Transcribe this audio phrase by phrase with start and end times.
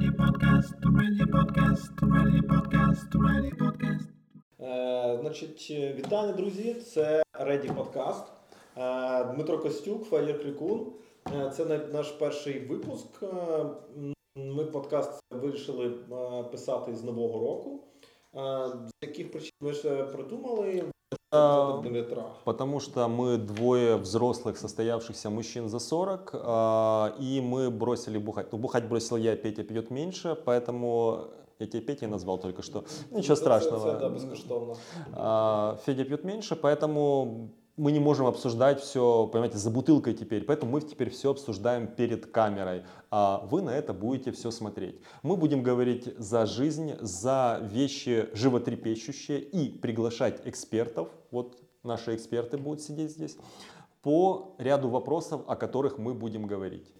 [0.00, 4.04] Ready podcast, ready podcast, ready podcast, ready podcast.
[4.60, 6.74] Е, значить, е, вітання, друзі.
[6.74, 8.22] Це Ready Podcast.
[8.76, 10.86] Е, Дмитро Костюк, Федір Крикун.
[11.36, 13.22] Е, це наш перший випуск.
[13.22, 13.26] Е,
[14.36, 17.80] Ми подкаст вирішили е, писати з нового року.
[18.34, 20.84] Е, З яких причин ми ж придумали?
[22.44, 28.52] Потому что мы двое взрослых состоявшихся мужчин за 40, а, и мы бросили бухать.
[28.52, 31.28] Ну, бухать бросил я, Петя пьет меньше, поэтому
[31.60, 32.84] я тебя Петей назвал только что.
[33.10, 33.92] Ничего Це- страшного.
[35.14, 37.48] А, Федя пьет меньше, поэтому
[37.79, 40.45] мы не можем обсуждать все, понимаете, за бутылкой теперь.
[40.45, 42.83] Поэтому мы теперь все обсуждаем перед камерой.
[43.11, 44.95] А вы на это будете все смотреть.
[45.23, 51.09] Мы будем говорить за жизнь, за вещи животрепещущие и приглашать экспертов.
[51.31, 53.37] Вот наши эксперты будут сидеть здесь
[54.01, 56.93] по ряду вопросов, о которых мы будем говорить.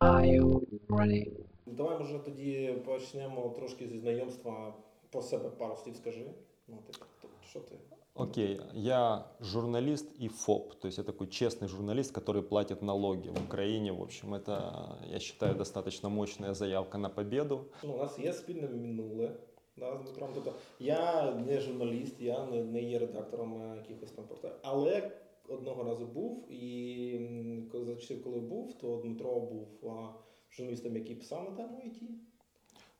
[0.00, 1.40] Are you ready?
[1.66, 4.74] Давай, може, тоді почнемо трошки зі знайомства.
[5.10, 6.30] Про себе пару слів скажи.
[6.68, 7.74] Ну, ти, хто- що ти?
[8.14, 13.44] Окей, я журналист и ФОП, то есть я такой честный журналист, который платит налоги в
[13.44, 13.92] Украине.
[13.92, 17.64] В общем, это, я считаю, достаточно мощная заявка на победу.
[17.82, 19.36] Ну, у нас є спільне минуле.
[19.76, 20.30] Да, з Дмитром.
[20.34, 24.54] Тобто я не журналіст, я не, не є редактором е, якихось там порталів.
[24.62, 25.10] Але
[25.48, 30.08] одного разу був, і м, коли за часів, коли був, то Дмитро був а,
[30.50, 32.02] журналістом, який писав на тему IT.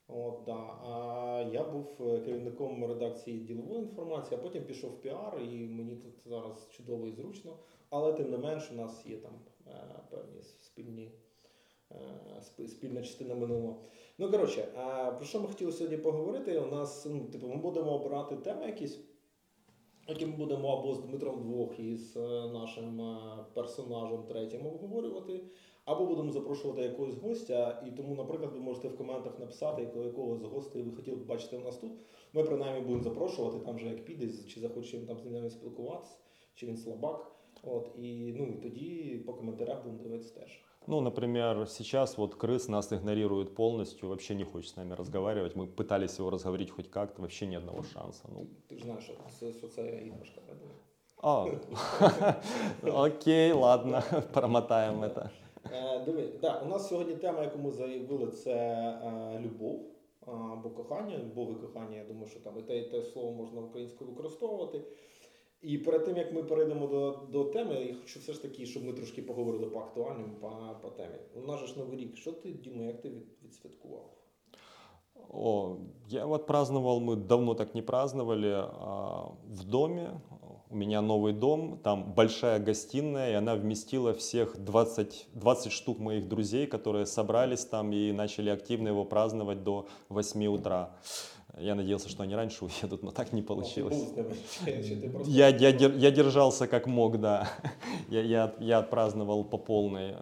[0.10, 0.76] От, да.
[0.84, 5.96] А я був е, керівником редакції ділової інформації, а потім пішов в піар, і мені
[5.96, 7.58] тут зараз чудово і зручно.
[7.90, 9.32] Але тим не менш, у нас є там
[9.68, 9.72] е,
[10.10, 11.12] певні спільні,
[11.92, 13.82] е, спільна частина минулого.
[14.18, 14.68] Ну, коротше,
[15.18, 16.60] про що ми хотіли сьогодні поговорити?
[16.60, 19.00] У нас, ну, типу, ми будемо обирати теми якісь,
[20.08, 22.16] які ми будемо або з Дмитром вдвох і з
[22.54, 23.18] нашим
[23.54, 25.44] персонажем третім обговорювати,
[25.89, 27.83] або будемо запрошувати якогось гостя.
[27.87, 31.27] І тому, наприклад, ви можете в коментах написати, якого якогось з гостей ви хотіли б
[31.27, 31.93] бачити у нас тут.
[32.33, 36.17] Ми принаймні будемо запрошувати, там же як піде, чи захоче він там з нами спілкуватися,
[36.55, 37.31] чи він слабак.
[37.63, 40.61] От, і, ну, і тоді по коментарях будемо дивитися теж.
[40.87, 45.57] Ну, например, сейчас вот крыс нас игнорирует полностью, вообще не хочет с нами разговаривать.
[45.57, 48.25] Мы пытались его разговорить хоть как-то, вообще ни одного шанса.
[48.29, 50.65] Ну, Ти ж знаєш, що це, що це іграшка, правда?
[51.23, 54.03] а, окей, ладно,
[54.33, 55.31] промотаем это.
[55.74, 59.86] Е, диви, да, у нас сьогодні тема, яку ми заявили, це е, любов
[60.26, 61.18] або кохання.
[61.18, 64.82] Любов і кохання, я думаю, що там і те, і те слово можна українською використовувати.
[65.62, 68.84] І перед тим як ми перейдемо до, до теми, я хочу все ж таки, щоб
[68.84, 71.16] ми трошки поговорили по актуальному, по, по темі.
[71.36, 72.18] У нас же ж новий рік.
[72.18, 74.10] Що ти, Діма, як ти від, відсвяткував?
[75.30, 80.22] О, я вот праздновал, мы давно так не праздновали, а, в доме.
[80.72, 86.30] У меня новый дом, там большая гостиная, и она вместила всех 20, 20 штук моих
[86.30, 90.92] друзей, которые собрались там и начали активно его праздновать до 8 утра.
[91.58, 93.98] Я надеялся, что они раньше уедут, но так не получилось.
[94.00, 95.32] Ти просто...
[95.32, 97.50] Я, я, я держался как мог, да.
[98.10, 100.16] Я, я, я отпраздновал по полной.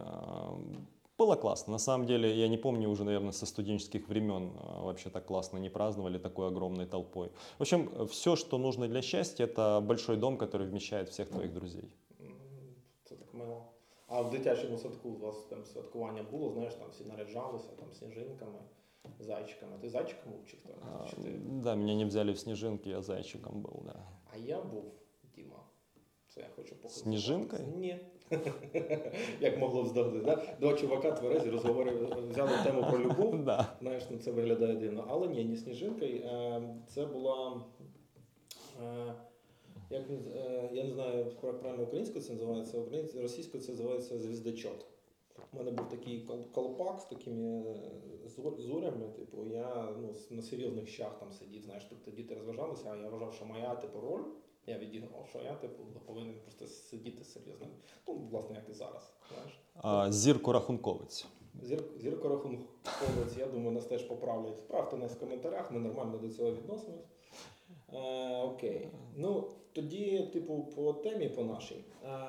[1.19, 1.73] А, Было классно.
[1.73, 5.59] На самом деле, я не помню уже, наверное, со студенческих времен а, вообще так классно
[5.59, 7.29] не праздновали такой огромной толпой.
[7.59, 11.95] В общем, все, что нужно для счастья, это большой дом, который вмещает всех твоих друзей.
[12.21, 12.35] М,
[13.05, 13.65] Це так мило.
[14.09, 18.59] А в дитячому садку у вас там святкування було, знаєш, там всі наряджалися, там сніжинками,
[19.21, 19.79] зайчиками.
[19.81, 20.75] Ти зайчиком був чи хто?
[20.93, 21.41] А, Чи ти?
[21.51, 23.95] Да, меня не взяли в снежинки, я зайчиком был, да.
[24.35, 24.85] А я був,
[25.37, 25.63] Діма.
[26.29, 27.01] Це я хочу показати.
[27.01, 27.63] Сніжинкою?
[27.77, 28.01] Ні.
[29.42, 30.56] Як могло б здогадати, да?
[30.60, 33.44] Два чувака тверезі розговорили, взяли тему про любов.
[33.44, 33.78] Да.
[33.82, 35.06] Знаєш, ну це виглядає дивно.
[35.10, 36.16] Але ні, не сніжинкою.
[36.18, 37.62] Е, Це була.
[38.84, 39.14] е,
[39.90, 40.04] Як,
[40.36, 42.84] е, я не знаю, як правильно українською це називається,
[43.22, 44.86] російською це називається звіздочот.
[45.54, 47.76] У мене був такий колпак з такими
[48.58, 49.08] зорями.
[49.16, 51.64] Типу, я ну, на серйозних щах там сидів.
[51.64, 54.24] Знаєш, тобто діти розважалися, а я вважав, що моя типу роль.
[54.68, 57.68] Я відіграв, що я типу повинен просто сидіти серйозно.
[58.08, 59.14] Ну, власне, як і зараз.
[59.34, 59.60] Знаєш.
[59.76, 61.28] А, Зірко рахунковець.
[61.64, 64.58] Зір, зірко рахунковець, я думаю, нас теж поправлять.
[64.58, 67.06] Вправте нас в коментарях, ми нормально до цього відносимось.
[67.94, 68.90] Е, окей.
[69.16, 71.84] Ну, тоді, типу, по темі по нашій.
[72.06, 72.28] Е,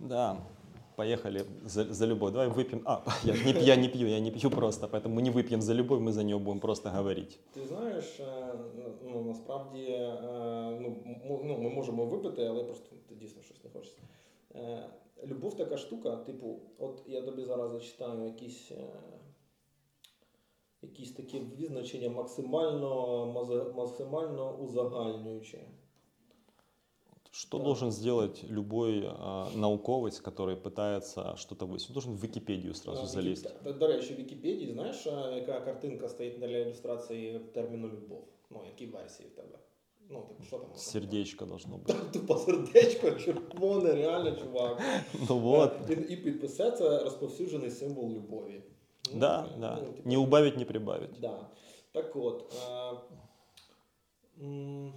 [0.00, 0.36] Да,
[1.01, 2.31] поехали за, за любовь.
[2.31, 2.81] Давай выпьем.
[2.85, 5.61] А, я не, пью, я не пью, я не пью просто, поэтому мы не выпьем
[5.61, 7.39] за любовь, мы за нее будем просто говорить.
[7.53, 8.53] ти знаєш, е,
[9.05, 10.17] ну, насправді е,
[10.81, 14.01] ну, м- ну, ми можемо випити, але просто дійсно щось не хочеться.
[14.55, 14.89] Е,
[15.27, 18.71] любов така штука, типу, от я тобі зараз зачитаю якісь.
[18.71, 18.93] Е,
[20.81, 25.59] Якісь такі визначення максимально, мазе- максимально узагальнюючі.
[27.31, 27.63] Что Да.
[27.63, 31.89] должен сделать любой а, науковец, который пытается что-то выяснить?
[31.89, 33.45] Он должен в Википедию сразу А, залезть.
[33.45, 38.23] Вікі- До, до речі, в Вікіпедії, знаєш, а, яка картинка стоїть для ілюстрації терміну любов?
[38.49, 39.57] Ну, які версії в тебе?
[40.09, 40.67] Ну, типу, що там?
[40.67, 42.11] можна Сердечко должно быть.
[42.11, 44.81] Тупо сердечко, червоне, реально, чувак.
[45.29, 45.71] Ну вот.
[45.89, 48.61] Е, І, і підписе це розповсюджений символ любові.
[49.13, 49.75] Ну, Да, е, да.
[49.81, 51.19] ну, типу, Не убавить, не прибавить.
[51.21, 51.47] Да.
[51.91, 52.91] Так от, е,
[54.43, 54.93] м,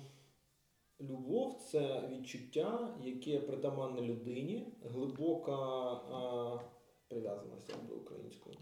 [1.01, 6.65] любов це відчуття, яке притаманне людині, глибока е,
[7.07, 8.55] прив'язаність до українською.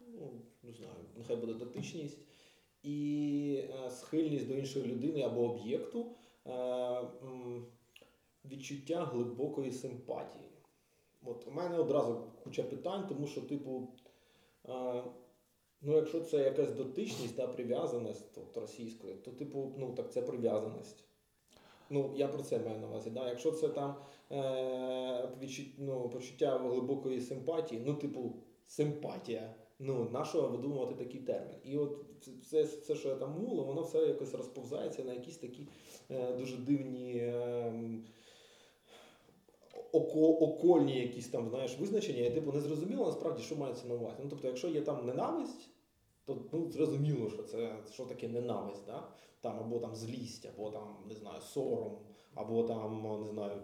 [0.00, 0.30] Ну,
[0.62, 2.18] не знаю, нехай буде дотичність
[2.82, 6.06] і е, схильність до іншої людини або об'єкту,
[6.46, 7.08] е,
[8.44, 10.50] відчуття глибокої симпатії.
[11.24, 13.88] От у мене одразу куча питань, тому що, типу,
[14.68, 15.04] е,
[15.80, 21.05] ну, якщо це якась дотичність та прив'язаність от, російською, то, типу, ну так це прив'язаність.
[21.90, 23.10] Ну, я про це маю на увазі.
[23.10, 23.28] Да?
[23.28, 23.94] Якщо це там
[24.32, 28.32] е, відчут, ну, почуття глибокої симпатії, ну, типу,
[28.66, 29.54] симпатія.
[29.78, 31.56] Ну, на що видумувати такий термін?
[31.64, 32.04] І от
[32.42, 35.68] все, все, що я там муло, воно все якось розповзається на якісь такі
[36.10, 37.16] е, дуже дивні.
[37.16, 37.72] Е,
[39.92, 44.16] око, окольні якісь там, знаєш, визначення, і типу не зрозуміло насправді, що мається на увазі.
[44.22, 45.68] Ну, тобто, якщо є там ненависть,
[46.24, 49.08] то ну, зрозуміло, що це що таке ненависть, да?
[49.45, 51.97] там, або там злість, або там, не знаю, сором,
[52.35, 53.61] або там, не знаю,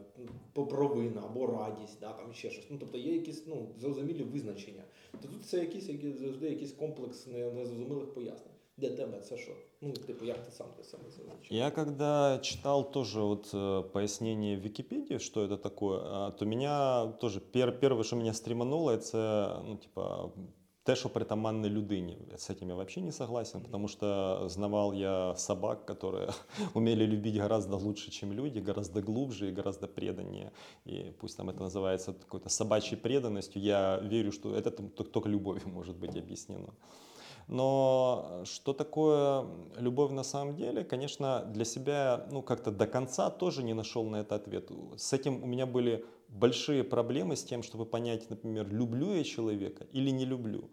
[0.53, 2.13] провина, або радість, да?
[2.13, 2.67] там ще щось.
[2.69, 4.83] Ну, тобто є якісь ну, зрозумілі визначення.
[5.21, 8.53] То тут це якісь, які, завжди якийсь комплекс не- незрозумілих пояснень.
[8.77, 9.51] Для тебе це що?
[9.81, 11.57] Ну, типу, як ти сам для себе це визначив?
[11.57, 17.07] Я когда читал тоже вот э, пояснение в Википедии, что это такое, а, то меня
[17.07, 20.31] тоже пер, первое, что меня стремануло, это ну, типа
[20.84, 22.18] те, що притаманне людині.
[22.36, 26.32] З этим я вообще не согласен, потому что знавал я собак, которые
[26.74, 30.50] умели любить гораздо лучше, чем люди, гораздо глубже и гораздо преданнее.
[30.86, 35.96] И пусть там это называется какой-то собачьей преданностью, я верю, что это только любовью может
[35.96, 36.68] быть объяснено.
[37.48, 39.44] Но что такое
[39.76, 44.20] любовь на самом деле, конечно, для себя, ну, как-то до конца тоже не нашел на
[44.20, 44.70] это ответ.
[44.96, 49.86] С этим у меня были большие проблемы с тем, чтобы понять, например, люблю я человека
[49.92, 50.70] или не люблю.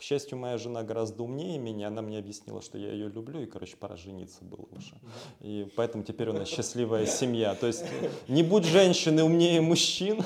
[0.00, 3.46] К счастью, моя жена гораздо умнее меня, она мне объяснила, что я ее люблю, и,
[3.46, 4.92] короче, пора жениться было уже.
[5.40, 7.54] И поэтому теперь у нас счастливая семья.
[7.54, 7.82] То есть
[8.28, 10.22] не будь женщины умнее мужчин,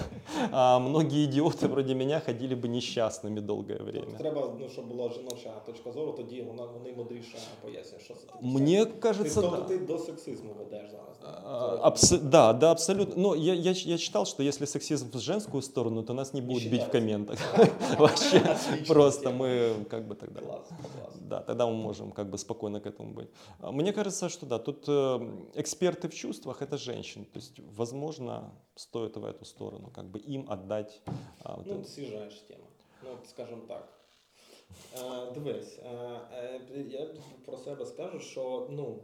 [0.51, 4.19] а многие идиоты вроде меня ходили бы несчастными долгое Тобто время.
[4.19, 8.39] треба, ну, щоб була жіноча точка зору, тоді вона вони мудріше пояснює, що це таке.
[8.43, 9.63] Мне Ти, кажется, тобто да.
[9.63, 11.17] ти до сексизму ведеш зараз.
[11.23, 11.43] да?
[11.45, 13.23] А, абс- да, да, абсолютно.
[13.23, 16.63] Но я, я, я читал, что если сексизм в женскую сторону, то нас не будут
[16.65, 16.93] бить в считается.
[16.93, 17.39] комментах.
[17.99, 19.61] Вообще, Отличная просто тема.
[19.90, 20.42] как бы тогда...
[20.42, 21.14] Клас, клас.
[21.22, 23.30] Да, тогда мы можем как бы спокойно к этому быть.
[23.60, 25.20] А Мне кажется, что да, тут э,
[25.56, 27.26] эксперты в чувствах это женщины.
[27.26, 31.02] То есть, возможно, стоит в эту сторону, как бы им отдать
[31.44, 32.30] а, вот Ну, это.
[32.30, 32.66] ж тема.
[33.04, 33.96] Ну, от скажімо так.
[34.98, 37.08] Е, дивись, е, е, я
[37.46, 39.00] про себе скажу, що ну.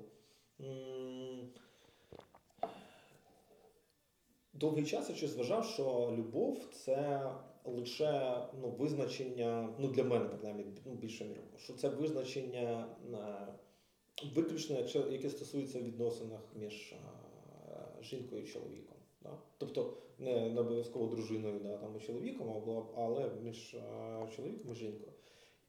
[4.54, 7.30] Довгий час я щось вважав, що любов це
[7.66, 13.48] лише ну, визначення, ну для мене, принаймні, ну, більше міру, що це визначення е,
[14.36, 16.98] виключно, якщо яке стосується відносинах між е,
[18.04, 18.98] жінкою і чоловіком.
[19.22, 19.38] Да?
[19.58, 22.64] Тобто не, не обов'язково дружиною, да, там, і чоловіком,
[22.96, 25.12] але між е, чоловіком і жінкою.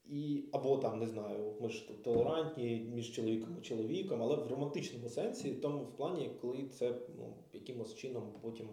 [0.04, 5.08] І, або там, не знаю, ми ж толерантні між чоловіком і чоловіком, але в романтичному
[5.08, 8.68] сенсі, тому в плані, коли це ну, якимось чином потім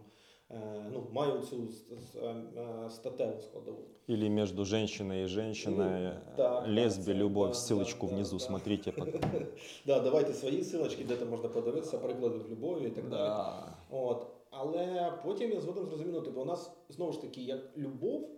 [0.93, 1.67] ну, має цю
[2.15, 3.83] е, е, статеву складову.
[4.09, 8.37] Или между женщиной и женщиной, Ну, э, да, лесби, да, любовь, да, ссылочку да, внизу,
[8.37, 8.43] да.
[8.43, 8.93] смотрите.
[9.85, 13.43] Да, давайте свої силочки, де там можна подивитися, приклади в любові і так далі.
[13.89, 14.27] От.
[14.51, 18.29] Але потім я згодом зрозумів, ну, типу, у нас знову ж таки, як любов,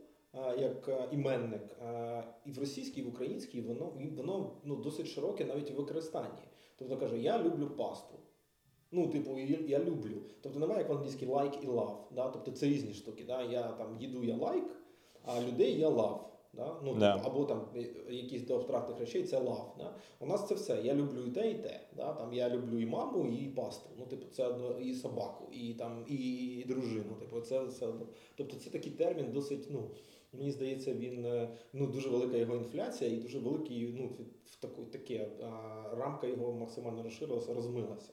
[0.59, 1.77] як е, іменник,
[2.45, 6.43] і в російській, і в українській, воно, воно ну, досить широке навіть у використанні.
[6.75, 8.15] Тобто каже, я люблю пасту.
[8.91, 10.21] Ну, типу, я, люблю.
[10.41, 11.95] Тобто немає як в англійській like і love.
[12.15, 12.29] Да?
[12.29, 13.23] Тобто це різні штуки.
[13.27, 13.41] Да?
[13.43, 14.63] Я там їду, я like,
[15.25, 16.19] а людей я love.
[16.53, 16.75] Да?
[16.83, 17.17] Ну, Да.
[17.17, 19.77] типу, або там е, якісь до абстрактних речей це love.
[19.77, 19.95] Да?
[20.19, 20.81] У нас це все.
[20.83, 21.79] Я люблю і те, і те.
[21.95, 22.13] Да?
[22.13, 23.89] Там я люблю і маму, і пасту.
[23.99, 27.15] Ну, типу, це одно, і собаку, і там, і, і дружину.
[27.19, 28.07] Типу, це одно.
[28.35, 29.91] Тобто це такий термін досить, ну.
[30.33, 34.09] Мені здається, він е, ну дуже велика його інфляція і дуже великий, ну
[34.45, 35.29] в таку таке
[35.97, 38.09] рамка його максимально розширилася, розмилася.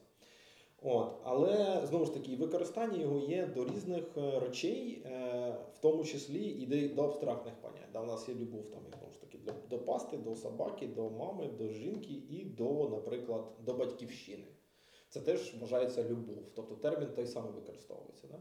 [0.83, 6.05] От, але знову ж таки, використання його є до різних е, речей, е, в тому
[6.05, 7.89] числі і до, абстрактних понять.
[7.93, 11.11] Да, у нас є любов там, знову ж таки, до, до пасти, до собаки, до
[11.11, 14.45] мами, до жінки і до, наприклад, до батьківщини.
[15.09, 16.45] Це теж вважається любов.
[16.55, 18.27] Тобто термін той самий використовується.
[18.31, 18.39] Да?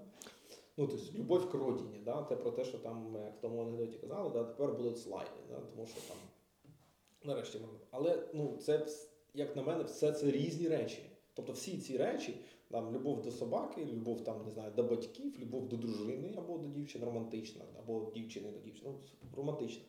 [0.78, 2.26] Ну, тобто любов к родині, да?
[2.30, 4.44] це про те, що там, як в тому анекдоті казали, да?
[4.44, 5.60] тепер будуть слайди, да?
[5.76, 6.18] тому що там
[7.24, 7.60] нарешті.
[7.92, 8.88] Але ну, це,
[9.34, 11.00] як на мене, все це різні речі.
[11.38, 12.38] Тобто всі ці речі,
[12.72, 16.68] там любов до собаки, любов там, не знаю, до батьків, любов до дружини або до
[16.68, 19.84] дівчини романтична, або дівчини до дівчини, ну, романтична.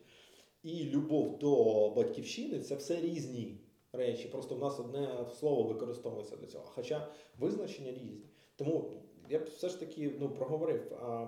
[0.63, 3.57] І любов до батьківщини це все різні
[3.93, 4.27] речі.
[4.27, 6.65] Просто в нас одне слово використовується для цього.
[6.67, 7.07] Хоча
[7.39, 8.21] визначення різні.
[8.55, 8.91] Тому
[9.29, 11.23] я б все ж таки ну, проговорив, а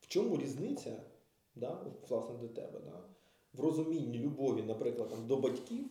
[0.00, 1.02] в чому різниця,
[1.54, 3.04] да, власне, до тебе, да,
[3.52, 5.84] в розумінні любові, наприклад, там, до батьків,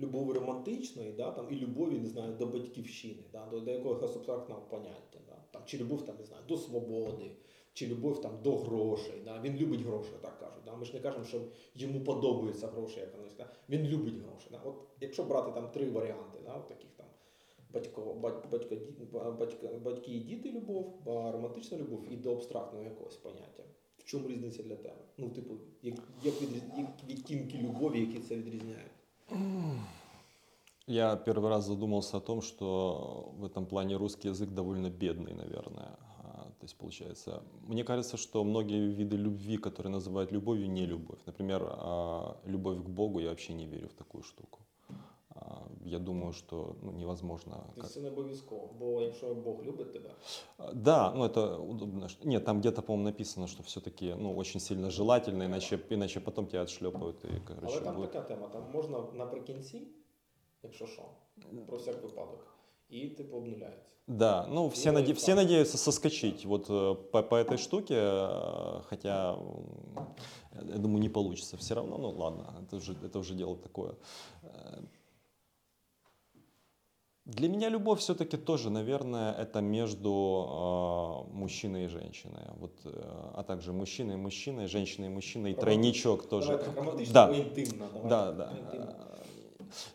[0.00, 4.60] любові романтичної, да, там, і любові, не знаю, до батьківщини, да, до, до якогось абстрактного
[4.60, 5.18] поняття.
[5.26, 7.30] Да, там, чи любов там, не знаю, до свободи,
[7.72, 9.22] чи любов там, до грошей.
[9.24, 10.64] Да, він любить гроші, так кажуть.
[10.64, 10.76] Да.
[10.76, 11.40] Ми ж не кажемо, що
[11.74, 13.52] йому подобаються гроші, як вони да.
[13.68, 14.48] він любить гроші.
[14.50, 14.60] Да.
[14.64, 17.06] От, якщо брати там три варіанти, да, от таких там
[17.72, 18.76] батько, бать, батько,
[19.38, 23.62] батько, батьки і діти любов, романтична любов і до абстрактного якогось поняття.
[23.98, 25.04] В чому різниця для тебе?
[25.18, 26.62] Ну, типу, як, як, відріз...
[26.78, 28.92] як відтінки любові, які це відрізняють?
[30.86, 35.98] Я первый раз задумался о том, что в этом плане русский язык довольно бедный, наверное.
[36.18, 41.20] А, То есть получается, мне кажется, что многие виды любви, которые называют любовью, не любовь.
[41.26, 44.60] Например, а, любовь к Богу, я вообще не верю в такую штуку.
[45.35, 47.63] А, Я думаю, что ну, невозможно.
[47.75, 50.09] как- Це не обов'язково, бо якщо Бог любить тебе,
[50.57, 52.09] А, Да, ну это удобно.
[52.09, 56.45] что- Нет, там где-то, по-моему, написано, что все-таки ну, очень сильно желательно, иначе, иначе потом
[56.47, 58.11] тебя отшлепают и, але короче, там будет.
[58.11, 59.87] така тема, там можна наприкінці,
[60.63, 61.01] якщо що,
[61.67, 62.47] про всяк випадок,
[62.89, 63.85] і типу обнуляється.
[64.07, 65.35] Да, ну все, Ну, наде- и все так.
[65.35, 70.05] надеются соскочить вот э, по, по этой штуке, э, хотя, м,
[70.69, 73.93] я думаю, не получится все равно, ну ладно, это уже, это уже дело такое.
[77.26, 82.42] Для меня любовь все-таки тоже, наверное, это между э, мужчиной и женщиной.
[82.60, 82.90] Вот, э,
[83.34, 86.58] а также мужчиной и мужчиной, женщиной и мужчиной, и тройничок тоже.
[86.74, 87.24] Давай Да.
[87.24, 87.86] або інтимно.
[87.94, 88.08] Давай.
[88.08, 88.52] Да, да.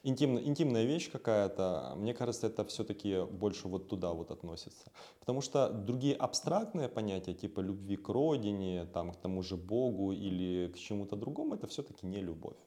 [0.04, 4.92] Интимно, интимная вещь какая-то, мне кажется, это все-таки больше вот туда вот относится.
[5.20, 10.68] Потому что другие абстрактные понятия, типа любви к родине, там, к тому же Богу или
[10.68, 12.58] к чему-то другому, это все-таки не любовь.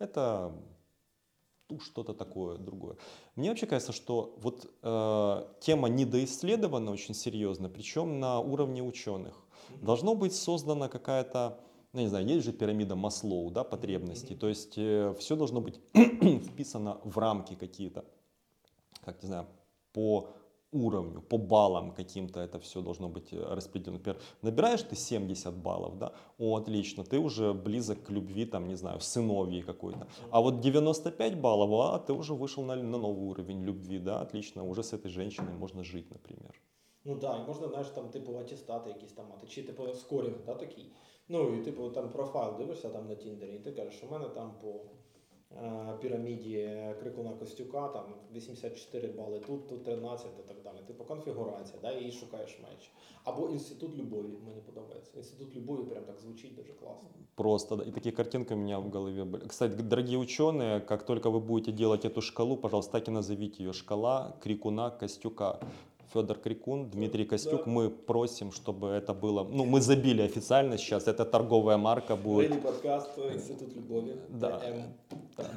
[0.00, 0.52] Это
[1.78, 2.96] что-то такое другое.
[3.36, 9.34] Мне вообще кажется, что вот э, тема недоисследована очень серьезно, причем на уровне ученых.
[9.80, 11.60] Должно быть создана какая-то,
[11.92, 14.34] ну, не знаю, есть же пирамида Маслоу, да, потребностей.
[14.34, 18.04] То есть все должно быть вписано в рамки какие-то,
[19.04, 19.46] как не знаю,
[19.92, 20.30] по
[20.71, 23.97] уровню, по баллам каким-то это все должно быть э, распределено.
[23.97, 28.75] Например, набираешь ты 70 баллов, да, о, отлично, ты уже близок к любви, там, не
[28.75, 30.07] знаю, сыновьей какой-то.
[30.31, 34.63] А вот 95 баллов, а ты уже вышел на, на новый уровень любви, да, отлично,
[34.63, 36.61] уже с этой женщиной можно жить, например.
[37.05, 40.53] Ну так, і можна, знаєш, там, типу, атестати якісь там мати, чи типу скорінг, да,
[40.55, 40.91] такий.
[41.27, 44.29] Ну, і типу там профайл дивишся там на Тіндері, і ти кажеш, що в мене
[44.29, 44.79] там по е,
[46.01, 48.03] піраміді Крикуна Костюка там
[48.35, 50.77] 84 бали, тут, тут 13 і так далі.
[50.87, 52.91] Типу конфігурація, да, і шукаєш меч.
[53.23, 55.11] Або інститут любові, мені подобається.
[55.17, 57.09] Інститут любові прям так звучить дуже класно.
[57.35, 59.47] Просто, да, и такие картинки у меня в голове были.
[59.47, 63.73] Кстати, дорогие ученые, как только вы будете делать эту шкалу, пожалуйста, так и назовите ее
[63.73, 65.59] шкала Крикуна Костюка.
[66.13, 67.71] Федор Крикун, Дмитрий Костюк, Да.
[67.71, 72.49] мы просим, чтобы это было, ну, мы забили официально сейчас, это торговая марка будет.
[72.51, 74.15] Рейді подкаст, інститут любові.
[74.29, 74.57] Да.
[74.59, 74.81] ТМ.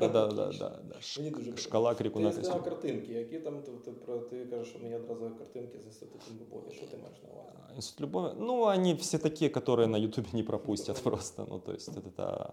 [0.00, 0.71] Да, да, да, да, да.
[1.19, 1.62] Мені дуже подобається.
[1.62, 2.71] Шкала Крикуна Ти сказав Костюка.
[2.77, 6.75] картинки, які там ти, ти, про- ти кажеш, що мені одразу картинки з інститутом любові.
[6.75, 7.49] Що ти маєш на увазі?
[7.77, 11.88] Институт любові, ну, они все такие, которые на Ютубе не пропустят просто, ну, то есть
[11.88, 12.53] это, это,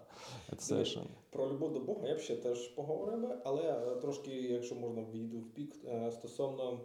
[0.52, 1.08] это совершенно.
[1.32, 5.04] Про любов до Бога я б ще теж поговорив би, але е, трошки, якщо можна,
[5.14, 6.80] війду в пік е, стосовно.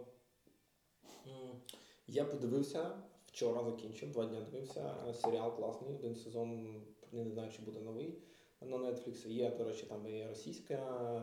[2.06, 2.90] я подивився
[3.26, 8.18] вчора, закінчив, два дні дивився е, серіал класний, один сезон, не знаю, чи буде новий
[8.60, 9.28] на Netflix.
[9.28, 10.74] Є, до речі, там і російська,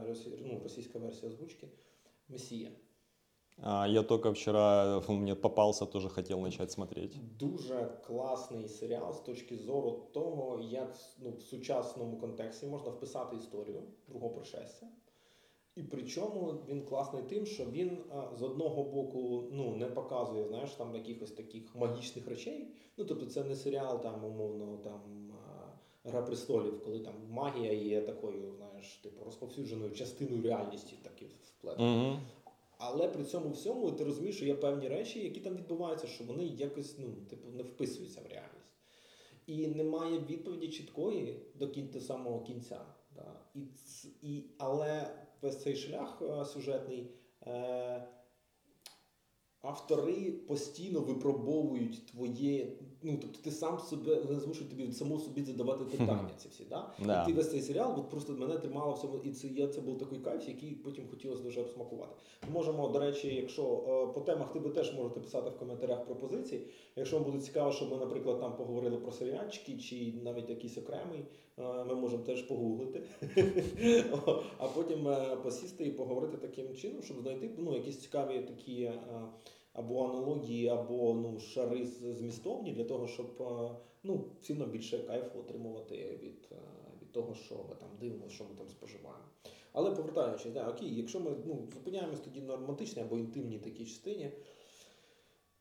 [0.10, 1.68] росі- ну, російська версія озвучки.
[2.30, 2.72] Месія.
[3.58, 7.38] А, я только вчера, он мне попался, тоже хотел начать смотреть.
[7.40, 13.84] Дуже класний серіал з точки зору того, як ну, в сучасному контексті можна вписати історію
[14.08, 14.88] другого пришестя.
[15.76, 17.98] І причому він класний тим, що він
[18.40, 22.68] з одного боку ну, не показує знаєш, там якихось таких магічних речей.
[22.98, 25.32] Ну, тобто це не серіал, там, умовно, там,
[26.06, 30.96] Гра престолів, коли там магія є такою, знаєш, типу, розповсюдженою частиною реальності
[31.64, 31.96] вплетена.
[31.96, 32.20] Мгм.
[32.78, 36.46] Але при цьому всьому ти розумієш, що є певні речі, які там відбуваються, що вони
[36.46, 38.74] якось ну, типу, не вписуються в реальність.
[39.48, 42.86] І немає відповіді чіткої до, кін, до самого кінця.
[43.16, 43.40] Да.
[43.56, 43.62] І,
[44.22, 45.08] і, але
[45.44, 47.12] весь цей шлях е, сюжетний,
[47.48, 48.08] е,
[49.62, 52.78] автори постійно випробовують твоє.
[53.06, 56.64] Ну, тобто ти сам себе змушують тобі самому собі задавати питання ці всі.
[56.70, 56.94] Да?
[57.06, 57.24] Да.
[57.24, 59.82] І ти весь цей серіал, от просто мене тримало в цьому, і це я це
[59.82, 62.14] був такий кайф, який потім хотілося дуже обсмакувати.
[62.52, 66.68] Можемо, до речі, якщо е, по темах ти ви теж можете писати в коментарях пропозиції.
[66.96, 71.26] Якщо вам буде цікаво, щоб ми, наприклад, там поговорили про серіальчики чи навіть якийсь окремий,
[71.58, 73.02] е, ми можемо теж погуглити,
[74.58, 78.92] а потім е, посісти і поговорити таким чином, щоб знайти ну, якісь цікаві такі.
[79.74, 86.20] Або аналогії, або ну шари змістовні для того, щоб е, ну сильно більше кайфу отримувати
[86.24, 86.56] від, е,
[87.02, 89.26] від того, що ми там дивимося, що ми там споживаємо.
[89.74, 94.32] Але повертаючись, да, окей, якщо ми ну, зупиняємось тоді на романтичній або інтимній такій частині,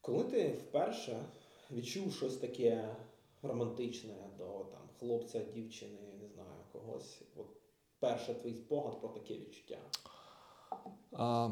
[0.00, 1.25] коли ти вперше
[1.71, 2.97] відчув щось таке
[3.42, 7.47] романтичне до там, хлопця, дівчини, не знаю, когось, от
[7.99, 9.78] перше твій спогад про таке відчуття.
[11.12, 11.50] А,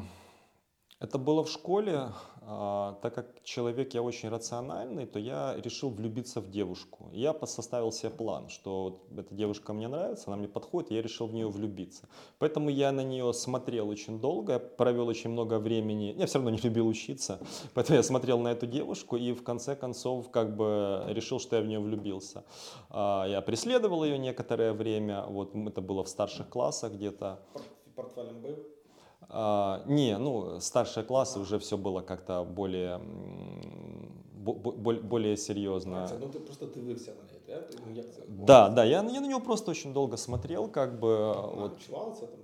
[1.01, 2.09] Это было в школе,
[2.43, 7.09] а, так как человек я очень рациональный, то я решил влюбиться в девушку.
[7.11, 11.01] Я составил себе план, что вот эта девушка мне нравится, она мне подходит, и я
[11.01, 12.07] решил в нее влюбиться.
[12.37, 16.13] Поэтому я на нее смотрел очень долго, провел очень много времени.
[16.15, 17.39] Я все равно не любил учиться,
[17.73, 21.63] поэтому я смотрел на эту девушку и в конце концов как бы решил, что я
[21.63, 22.43] в нее влюбился.
[22.91, 27.39] А, Я преследовал ее некоторое время, вот это было в старших классах где-то.
[27.53, 27.63] Пор-
[27.95, 28.80] Портфелем бив.
[29.29, 35.37] А, не, ну, старшие классы уже все было как-то более, м, бо- бо- боль- более
[35.37, 36.07] серьезно.
[36.21, 36.67] Ну ти просто
[37.11, 37.69] на так?
[37.69, 38.21] Ти, ну, як це?
[38.27, 41.77] Да, да, я, я на него просто очень долго смотрел, как бы, вот.
[41.89, 42.37] там,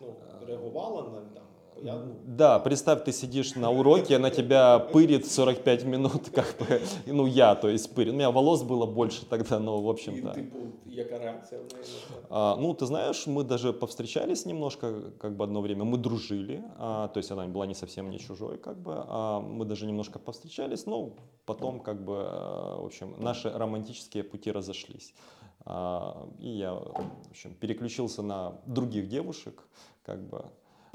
[0.00, 0.14] ну,
[0.46, 1.42] реагувала на там.
[1.83, 6.81] Я, ну, Да, представь, ты сидишь на уроке, она тебя пырит 45 минут, как бы,
[7.05, 8.13] ну, я, то есть, пырит.
[8.13, 10.33] У меня волос было больше тогда, но, в і, общем-то.
[10.33, 12.25] типу, яка реакція в неї на це?
[12.29, 17.07] А, ну, ты знаешь, мы даже повстречались немножко, как бы одно время, мы дружили, а,
[17.07, 20.85] то есть она была не совсем не чужой, как бы, а, мы даже немножко повстречались,
[20.87, 21.09] но
[21.45, 25.13] потом, как бы, а, в общем, наши романтические пути разошлись.
[25.65, 29.63] А, и я, в общем, переключился на других девушек,
[30.05, 30.45] как бы,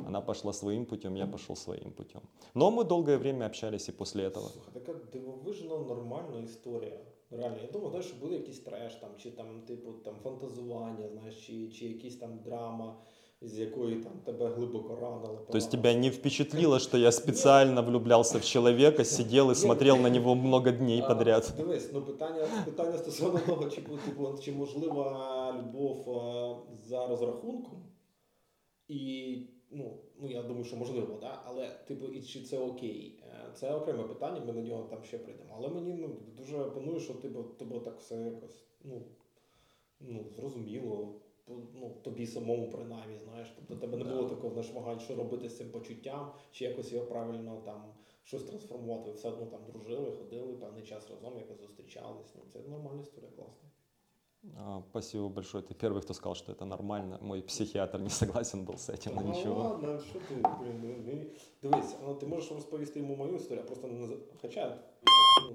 [0.07, 2.21] она пошла своим путем, я пошел своим путем.
[2.55, 4.49] Но мы долгое время общались и после этого.
[4.49, 7.01] Слухай, така дивовижно нормальна історія.
[7.31, 11.47] Реально, я думаю, знаєш, що буде якийсь треш там, чи там, типу, там фантазування, знаєш,
[11.47, 12.97] чи, чи якісь там драма,
[13.41, 15.47] з якої там тебе глибоко ранило.
[15.51, 20.11] То есть тебя не впечатлило, что я специально влюблялся в человека, сидел и смотрел на
[20.11, 21.53] него много дней А, подряд?
[21.57, 26.57] Дивись, ну питання, питання стосовно того, чи, бу- типу, чи можлива любов е,
[26.89, 27.83] за розрахунком.
[28.89, 29.37] І
[29.72, 31.42] ну, ну я думаю, що можливо, да?
[31.46, 33.20] але типу, і чи це окей?
[33.24, 35.50] Е, Це окреме питання, ми на нього там ще прийдемо.
[35.58, 39.02] Але мені ну, дуже опонує, що типу, тобі так все якось ну,
[40.00, 41.22] ну, зрозуміло.
[41.50, 45.70] Ну, тобі самому принаймні, знаєш, тобто тебе не було такого нашмагань, що робити з цим
[45.70, 49.10] почуттям, чи якось його правильно там щось трансформувати.
[49.10, 52.36] Ви все одно там дружили, ходили певний час разом, якось зустрічались.
[52.36, 53.70] Ну, це нормальна історія, класна.
[54.59, 55.63] А, Спасибо большое.
[55.63, 57.19] Ты первый, кто сказал, что это нормально.
[57.21, 59.63] Мой психиатр не согласен был с этим, но Ну, ничего.
[59.63, 61.27] ладно, що ти, блін, ну, мені-
[61.63, 64.77] дивись, ну, ти можеш розповісти йому мою історію, а просто не наз- Хоча.
[65.47, 65.55] Ну,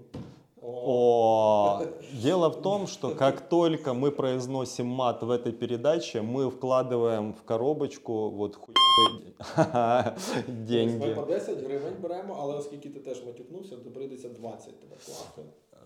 [0.62, 1.86] о, О,
[2.22, 7.42] дело в том, что как только мы произносим мат в этой передаче, мы вкладываем в
[7.44, 9.34] коробочку вот хуевые
[10.48, 11.14] Ми деньги.
[11.16, 15.44] по 10 гривень беремо, але оскільки ти теж матюкнувся, то прийдеться 20 тебе класно.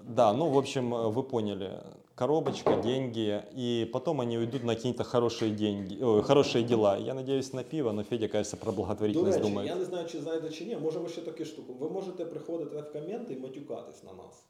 [0.08, 1.70] Да, ну, в общем, э, вы поняли.
[2.17, 6.97] Коробочка, деньги, и потом они уйдут на какие-то хорошие деньги, ой, хорошие дела.
[6.97, 9.69] Я надеюсь на пиво, но Федя, кажется, про До благотворительность речі, думает.
[9.69, 11.73] я не знаю, чи знайде чи ні, може ви ще таку штуку.
[11.75, 14.45] Ви можете приходити в коменти і матюкатись на нас.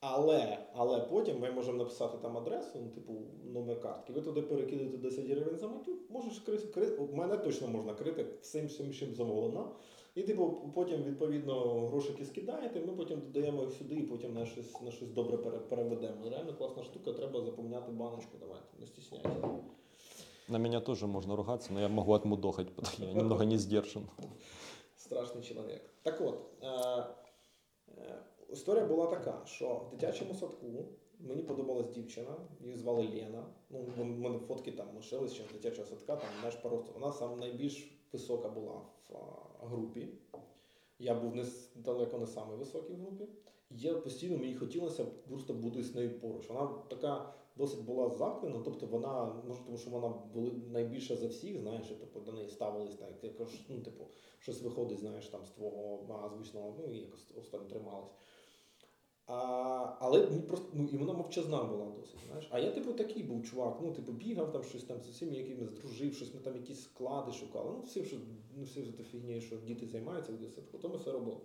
[0.00, 3.12] Але, але потім ми можемо написати там адресу, ну, типу,
[3.54, 4.12] номер картки.
[4.12, 6.96] Ви туди перекидаєте 10 гривень за матюк, можеш крити, крити.
[6.96, 9.68] У мене точно можна крити всім всім чим замовлено.
[10.14, 14.80] І типу, потім, відповідно, грошики скидаєте, ми потім додаємо їх сюди і потім на щось,
[14.82, 16.30] на щось добре переведемо.
[16.30, 19.48] Реально класна штука, треба заповняти баночку, давайте, не стісняйтеся.
[20.48, 24.08] На меня тоже можно ругаться, но я могу отмудохать, потому что я немного не сдержан.
[24.96, 25.80] Страшний чоловік.
[26.02, 26.68] Так от, е,
[27.98, 30.66] е, історія була така, що в дитячому садку
[31.20, 33.46] мені подобалась дівчина, її звали Лена.
[33.70, 37.38] Ну, в мене фотки там лишились ще з дитячого садка, там знаєш, просто вона сам
[37.38, 40.08] найбільш висока була в а, групі.
[40.98, 41.44] Я був не
[41.74, 43.24] далеко не самий високий в групі.
[43.70, 46.48] Я постійно мені хотілося просто бути з нею поруч.
[46.48, 51.60] Вона така досить була замкнена, тобто вона, може, тому що вона була найбільша за всіх,
[51.60, 54.04] знаєш, типу, до неї ставились так, якось, ну, типу,
[54.38, 58.10] щось виходить, знаєш, там з твого звичного, ну і якось останньо трималась.
[59.32, 62.48] А, але мені просто, ну, і вона мовчазна була досить, знаєш.
[62.50, 65.70] А я, типу, такий був чувак, ну, типу, бігав там щось там з усіма якимись
[65.70, 67.70] дружив, щось ми там якісь склади шукали.
[67.76, 68.16] Ну, все, що,
[68.56, 71.40] ну, все за фігні, що діти займаються в дитсадку, то ми все робили.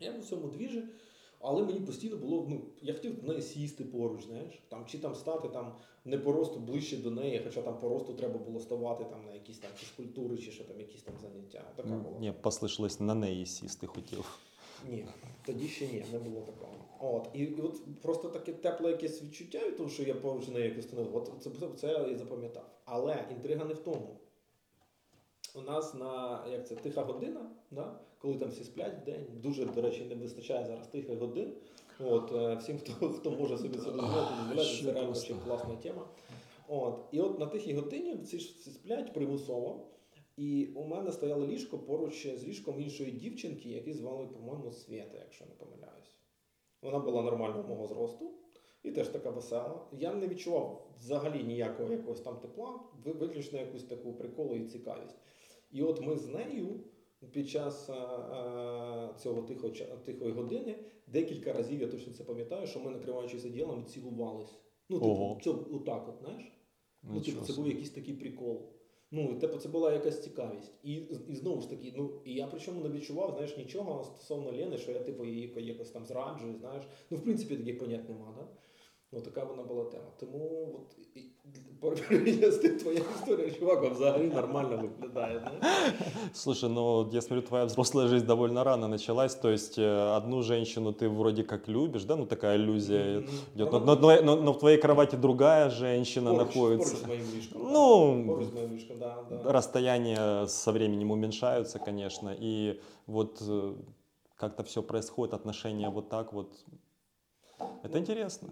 [0.00, 0.84] Я був в цьому двіжі,
[1.40, 5.14] але мені постійно було, ну, я хотів до неї сісти поруч, знаєш, там, чи там
[5.14, 5.74] стати там
[6.04, 9.34] не по росту ближче до неї, хоча там по росту треба було ставати там на
[9.34, 11.64] якісь там фізкультури, чи що там якісь там заняття.
[11.76, 12.18] Така була.
[12.18, 14.38] Ні, послышалось на неї сісти хотів.
[14.90, 15.06] Ні,
[15.46, 16.72] тоді ще ні, не було такого.
[17.00, 20.64] От, і, і от просто таке тепле якесь відчуття від того, що я поруч нею
[20.64, 21.16] якось становив.
[21.16, 22.70] От це, це, це я запам'ятав.
[22.84, 24.16] Але інтрига не в тому.
[25.54, 27.94] У нас на як це тиха година, да?
[28.18, 29.26] коли там всі сплять в день.
[29.42, 31.52] Дуже, до речі, не вистачає зараз тихих годин.
[32.00, 36.06] От, е, всім, хто, хто може собі це дозволити, дозволяти, це реально ще класна тема.
[36.68, 39.86] От, і от на тихій годині всі ж всі сплять примусово.
[40.36, 45.44] І у мене стояло ліжко поруч з ліжком іншої дівчинки, яку звали, по-моєму, Свята, якщо
[45.44, 46.16] не помиляюсь.
[46.82, 48.30] Вона була нормального мого зросту
[48.82, 49.86] і теж така весела.
[49.92, 55.16] Я не відчував взагалі ніякого якогось там тепла, виключно якусь таку приколу і цікавість.
[55.70, 56.80] І от ми з нею
[57.32, 59.42] під час е, е, цього
[60.04, 64.58] тихої години декілька разів, я точно це пам'ятаю, що ми накриваючись одіялом цілувались.
[64.88, 66.52] Ну, типу, це, отак, от, знаєш?
[67.02, 68.62] Ну, типу, це був якийсь такий прикол.
[69.14, 70.72] Ну, типу, це була якась цікавість.
[70.82, 70.92] І,
[71.28, 74.92] і знову ж таки, ну, і я причому не відчував, знаєш, нічого стосовно Лени, що
[74.92, 76.84] я типу її якось там зраджую, знаєш.
[77.10, 78.46] Ну, в принципі, таких понять нема, да?
[79.11, 80.03] Ну, така вона була тема.
[80.19, 81.31] Тому от і- і-
[81.79, 85.39] порівняно з тим твоя історія, чувак, взагалі нормально виглядає.
[85.39, 85.83] Знаєш?
[86.33, 89.35] Слушай, ну вот я смотрю, твоя взрослая жизнь довольно рано началась.
[89.35, 93.25] То есть э, одну женщину ты вроде как любишь, да, ну такая иллюзия Мгм.
[93.55, 93.71] идет.
[93.71, 96.93] Но, Вона но- но- но в твоей кровати другая женщина поруч- находится.
[96.95, 97.61] Поруч з моїм ліжком.
[97.73, 99.51] Ну, поруч з моїм ліжком, да, да.
[99.51, 102.33] Расстояния со временем уменьшаются, конечно.
[102.41, 103.73] И вот э,
[104.35, 106.47] как-то все происходит, отношения вот так вот.
[107.84, 108.48] Это Ну, интересно.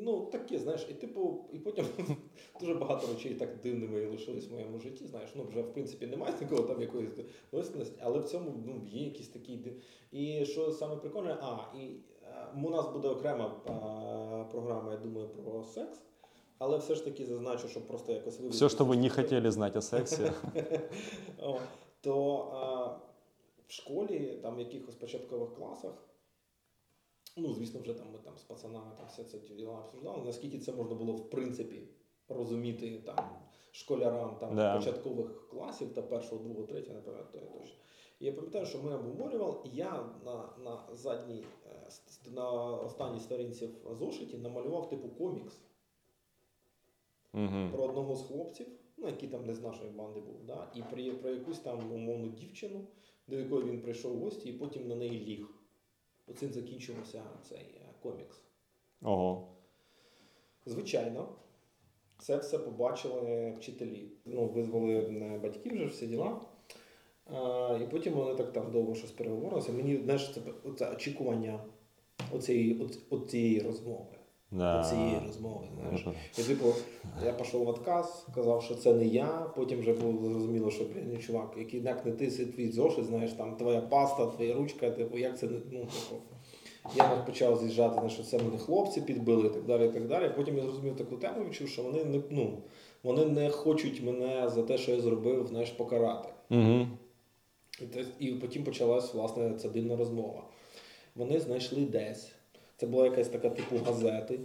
[0.00, 1.86] Ну, таке, знаєш, і типу, і потім
[2.60, 5.06] дуже багато речей так дивними лишились в моєму житті.
[5.06, 7.10] Знаєш, ну вже в принципі немає такого там якоїсь
[7.52, 9.58] осінності, але в цьому ну, є якісь такі.
[10.12, 15.28] І що саме прикольне, а, і е, у нас буде окрема е, програма, я думаю,
[15.28, 16.02] про секс.
[16.58, 18.66] Але все ж таки зазначу, щоб просто якось вивести.
[18.66, 19.14] Все, что вы не це.
[19.14, 20.32] хотели знать о сексе.
[21.42, 21.58] О,
[22.00, 22.86] то а,
[23.66, 25.92] в школі, там в якихось початкових класах,
[27.36, 30.72] ну, звісно, вже там ми там з пацанами там все це діла обсуждали, наскільки це
[30.72, 31.88] можна було в принципі
[32.28, 33.24] розуміти там
[33.72, 34.76] школярам там Да.
[34.76, 37.76] початкових класів та першого, другого, третього, не пам'ятаю точно.
[38.20, 43.66] І я пам'ятаю, що ми обговорювали, і я на, на задній, е, на останній сторінці
[43.84, 45.60] в зошиті намалював типу комікс
[47.32, 47.70] Мгм.
[47.72, 48.66] про одного з хлопців,
[48.96, 50.72] ну який там не з нашої банди був, да?
[50.74, 52.86] і про, про якусь там умовну дівчину,
[53.26, 55.46] до якої він прийшов в гості, і потім на неї ліг.
[56.30, 58.40] Оцим закінчився цей е, комікс.
[59.02, 59.48] Ого.
[60.66, 61.28] Звичайно,
[62.18, 64.08] це все побачили вчителі.
[64.24, 65.00] Ну, визвали
[65.42, 66.40] батьків вже всі діла.
[67.24, 69.72] А, і потім вони так там довго щось переговорилися.
[69.72, 70.40] Мені знаєш, це,
[70.78, 71.64] це очікування
[72.32, 74.19] оцієї, оцієї розмови.
[74.52, 74.80] Да.
[74.80, 75.64] Оцієї розмови.
[75.80, 76.06] Знаєш.
[76.38, 76.74] І типу,
[77.24, 79.26] я пішов в отказ, казав, що це не я.
[79.56, 83.04] Потім вже було зрозуміло, що блін, ну, чувак, який як не ти, це твій зошит,
[83.04, 86.22] знаєш, там твоя паста, твоя ручка, типу, як це не ну, типу.
[86.96, 89.86] Я почав з'їжджати, що це мене хлопці підбили і так далі.
[89.86, 90.32] і так далі.
[90.36, 92.58] Потім я зрозумів таку тему, відчув, що вони не ну,
[93.02, 96.28] вони не хочуть мене за те, що я зробив, знаєш, покарати.
[96.50, 96.98] Мгм.
[98.18, 100.42] І, і потім почалась власне ця дивна розмова.
[101.14, 102.32] Вони знайшли десь.
[102.80, 104.40] Це була якась така типу газети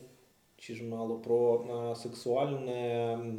[0.57, 2.71] чи журналу про е, сексуальне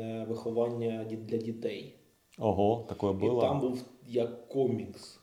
[0.00, 1.94] е, виховання для дітей.
[2.38, 5.20] Ого, такое І там був як комікс.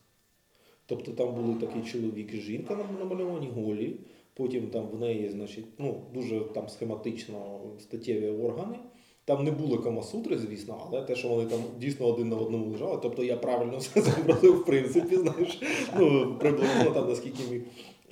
[0.86, 3.96] Тобто там були такий чоловік і жінка нам- намальовані голі.
[4.34, 8.80] Потім там в неї, значить, ну, дуже там схематично статтєві органи.
[9.26, 13.00] Там не було камасутри, звісно, але те, що вони там дійсно один на одному лежали,
[13.02, 15.62] тобто я правильно все зобразив, в принципі, знаєш,
[16.00, 17.62] ну, приблизно там наскільки міг.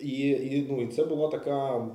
[0.01, 1.87] І, і, ну, і це була така.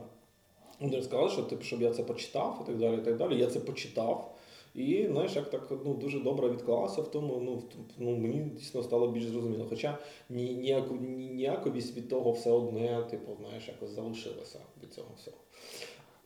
[0.80, 2.94] Вони сказали, що типу, щоб я це почитав і так далі.
[2.94, 3.38] і так далі.
[3.38, 4.36] Я це почитав.
[4.76, 7.62] І знаєш, як так ну, дуже добре відклалося в тому, ну,
[7.98, 9.66] ну мені дійсно стало більш зрозуміло.
[9.68, 9.98] Хоча
[10.30, 15.36] ні, ніяку, ні, ніяковість від того все одне, типу, знаєш, якось залишилося від цього всього.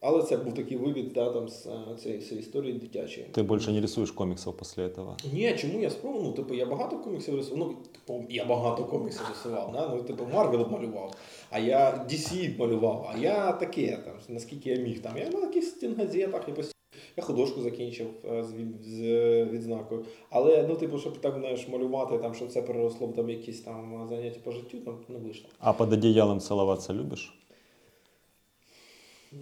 [0.01, 3.27] Але це був такий вивід да, там, з е, цієї всієї історії дитячої.
[3.33, 5.17] Ты больше не рисуешь комиксов после этого.
[5.33, 6.27] Ні, чому я спробував?
[6.27, 7.59] Ну, типу, я багато коміксів рисував.
[7.59, 7.77] Ну,
[8.29, 9.73] я багато коміксів рисував.
[9.73, 9.89] Да?
[9.89, 11.15] Ну, типу, Marvel малював,
[11.51, 15.03] а я DC малював, а я таке, там, наскільки я міг.
[15.03, 15.17] Там.
[15.17, 16.75] Я на якихось стінгазетах, я постійно.
[17.17, 18.49] Я художку закінчив е, з,
[18.89, 20.05] з е, відзнакою.
[20.31, 24.07] Але, ну, типу, щоб так знаєш, малювати, там, щоб це переросло в там, якісь там
[24.09, 25.49] заняття по життю, там не вийшло.
[25.59, 27.35] А под одеялом целоваться любишь?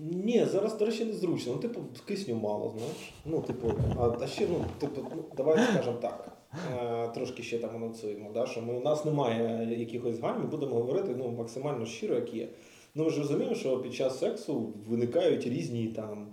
[0.00, 1.52] Ні, зараз, до речі, незручно.
[1.52, 3.12] Ну, типу, кисню мало, знаєш.
[3.24, 6.37] Ну, типу, а, а ще, ну, типу, ну, давай скажемо так.
[6.54, 10.74] Е, трошки ще там анонсуємо, да, що ми, у нас немає якихось гань, ми будемо
[10.74, 12.48] говорити ну, максимально щиро, як є.
[12.94, 16.26] Ну, ми ж розуміємо, що під час сексу виникають різні там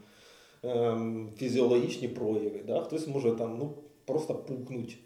[0.63, 2.63] ем, фізіологічні прояви.
[2.67, 2.81] Да?
[2.81, 3.73] Хтось може там ну,
[4.05, 4.97] просто пукнуть,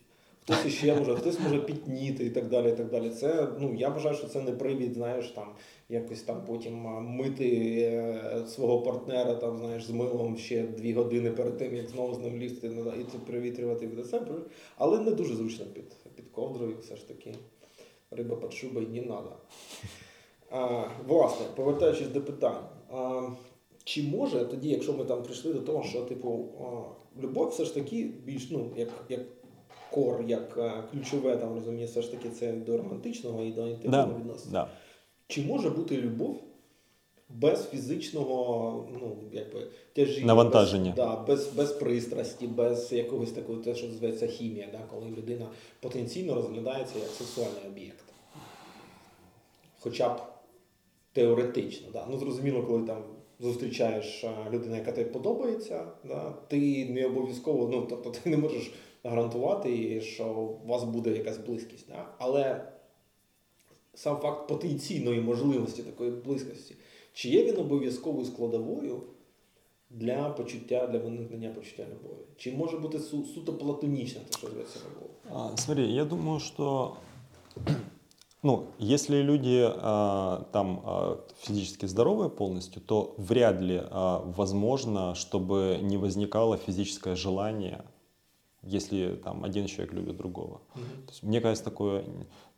[0.50, 2.70] хтось іще може, хтось може пітніти і так далі.
[2.70, 3.10] І так далі.
[3.10, 5.48] Це, ну, я вважаю, що це не привід, знаєш, там,
[5.90, 7.50] якось там потім мити
[7.82, 12.20] е, свого партнера там, знаєш, з милом ще дві години перед тим, як знову з
[12.20, 14.32] ним лізти ну, і це привітрювати від себе.
[14.78, 17.36] Але не дуже зручно під, під ковдрою, все ж таки.
[18.12, 19.38] Риба під шубою не треба.
[21.08, 22.64] Власне, повертаючись до питань.
[22.92, 23.30] А,
[23.84, 27.74] чи може тоді, якщо ми там прийшли до того, що типу а, любов все ж
[27.74, 29.22] таки більш ну, як, як
[29.92, 30.58] кор, як
[30.92, 34.52] ключове там розуміє, все ж таки це до романтичного і до інтимного Да, відносин.
[34.52, 34.68] да.
[35.28, 36.44] Чи може бути любов
[37.30, 40.90] без фізичного, ну, якби, тяжіння, Навантаження.
[40.90, 45.48] Без, да, без, без пристрасті, без якогось такого, те, що називається хімія, да, коли людина
[45.80, 48.04] потенційно розглядається як сексуальний об'єкт.
[49.80, 50.22] Хоча б
[51.14, 51.88] теоретично.
[51.94, 52.08] Да.
[52.12, 53.04] Ну, зрозуміло, коли там
[53.40, 58.72] зустрічаєш а, людину, яка тобі подобається, да, ти не обов'язково, ну, тобто ти не можеш
[59.04, 60.26] гарантувати, що
[60.66, 61.88] у вас буде якась близькість.
[61.88, 62.06] Да.
[62.18, 62.62] Але
[63.94, 66.76] сам факт потенційної можливості такої близькості,
[67.14, 69.02] чи є він обов'язковою складовою
[69.90, 72.20] для почуття, для виникнення почуття любові?
[72.38, 75.58] Чи може бути су- суто платонічна те, що зветься любов?
[75.58, 76.96] Смотри, я думаю, что
[78.44, 85.80] ну, если люди а, там а, физически здоровые полностью, то вряд ли а, возможно, чтобы
[85.82, 87.84] не возникало физическое желание,
[88.69, 90.61] если там один человек любит другого.
[90.75, 92.05] То есть, мне кажется, такое,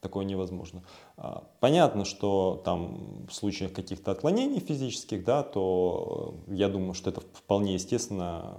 [0.00, 0.82] такое невозможно.
[1.16, 7.10] А, Понятно, что там в случаях каких-то отклонений физических, да, то э, я думаю, что
[7.10, 8.54] это вполне естественно,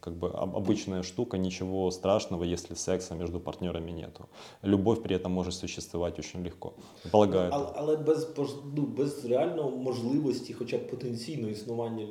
[0.00, 4.26] как бы об- обычная штука, ничего страшного, если секса между партнерами нету.
[4.62, 6.72] Любовь при этом может существовать очень легко.
[7.10, 7.50] Полагаю.
[7.52, 12.06] Але, але без, пож- ну, без реальної можливості, хоча б потенційного існування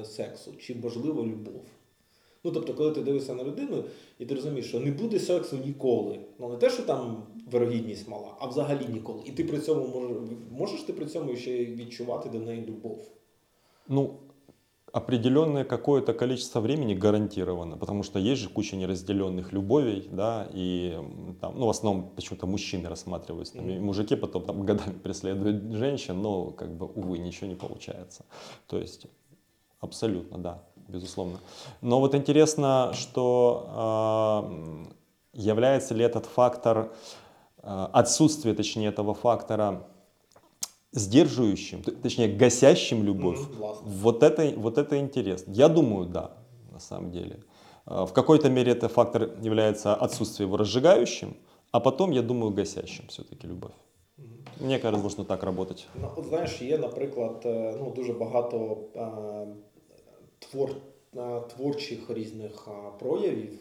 [0.00, 1.62] е, сексу, чи можливо любов?
[2.44, 3.84] Ну, тобто, коли ти дивишся на людину,
[4.18, 6.18] і ти розумієш, що не буде сексу ніколи.
[6.38, 9.22] Ну не те, що там вирогідність мала, а взагалі ніколи.
[9.24, 10.16] І ти при цьому можеш,
[10.50, 13.10] можеш ти при цьому ще й відчувати до неї любов.
[13.88, 14.14] Ну,
[14.92, 21.36] определенное какое-то количество времени гарантировано, потому что есть же куча неразделенных любовей, да, и м,
[21.40, 26.22] там, ну, в основном почему-то мужчины рассматриваются, там, и мужики потом там годами преследуют женщин,
[26.22, 28.24] но, как бы, увы, ничего не получается.
[28.66, 29.06] То есть,
[29.80, 31.39] абсолютно, да, безусловно.
[31.81, 34.93] Но вот интересно, что м,
[35.33, 36.91] является ли этот фактор,
[37.63, 39.87] а, отсутствие, точнее, этого фактора
[40.91, 43.83] сдерживающим, точнее, гасящим любовь, власне.
[43.85, 45.51] вот это, вот это интересно.
[45.51, 46.31] Я думаю, да,
[46.71, 47.39] на самом деле.
[47.85, 51.35] А, В какой-то мере это фактор является отсутствие его разжигающим,
[51.71, 53.73] а потом, я думаю, гасящим все-таки любовь.
[54.59, 55.87] Мне кажется, можно так работать.
[55.95, 58.77] Ну, от знаєш, є, наприклад, е, ну, дуже багато
[60.51, 60.71] твор,
[61.47, 62.67] творчих різних
[62.99, 63.59] проявів,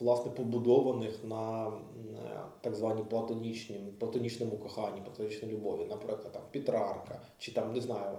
[0.00, 1.70] власне, побудованих на е,
[2.60, 8.18] так званій платонічнім, платонічному коханні, платонічній любові, наприклад, там Петрарка, чи там, не знаю,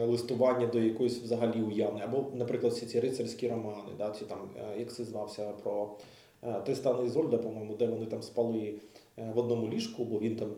[0.00, 4.78] листування до якоїсь взагалі уявної, або, наприклад, всі ці рицарські романи, да, ці там, е,
[4.78, 5.96] як це звався про
[6.42, 8.74] е, Тристана Ізольда, по-моєму, де вони там спали
[9.16, 10.48] в одному ліжку, бо він там,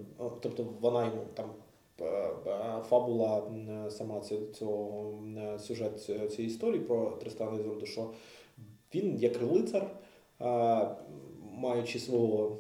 [0.40, 1.50] тобто вона йому там
[2.88, 3.42] фабула
[3.90, 5.14] сама цього, цього
[5.59, 8.11] сюжет цієї історії про Тристана і Ізольду, що
[8.94, 9.90] він як лицар,
[10.40, 10.88] е,
[11.52, 12.57] маючи свого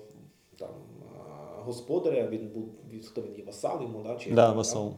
[0.58, 4.56] там е, господаря, він був він, хто він є васал йому, да, чи Да, як,
[4.56, 4.92] вассал.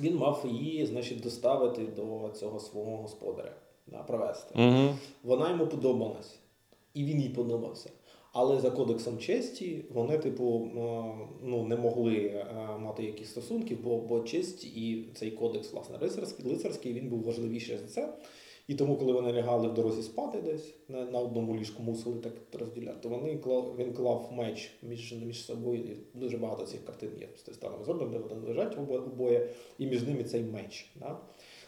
[0.00, 3.52] він мав її, значить, доставити до цього свого господаря,
[3.86, 4.54] да, привезти.
[4.54, 4.98] Мгм.
[5.22, 6.38] Вона йому подобалась,
[6.94, 7.90] і він їй подобався.
[8.32, 10.70] Але за кодексом честі вони, типу,
[11.42, 12.46] ну, не могли е,
[12.78, 17.78] мати якісь стосунків, бо, бо честь і цей кодекс, власне, лицарський, лицарський, він був важливіший
[17.78, 18.14] за це.
[18.70, 22.32] І тому, коли вони лягали в дорозі спати десь на, на одному ліжку, мусили так
[22.52, 25.80] розділяти, то вони клав, він клав меч між, між собою.
[25.80, 30.02] І дуже багато цих картин є з Тристаном Ізольдом, де вони лежать обоє, і між
[30.02, 30.90] ними цей меч.
[30.96, 31.18] Да?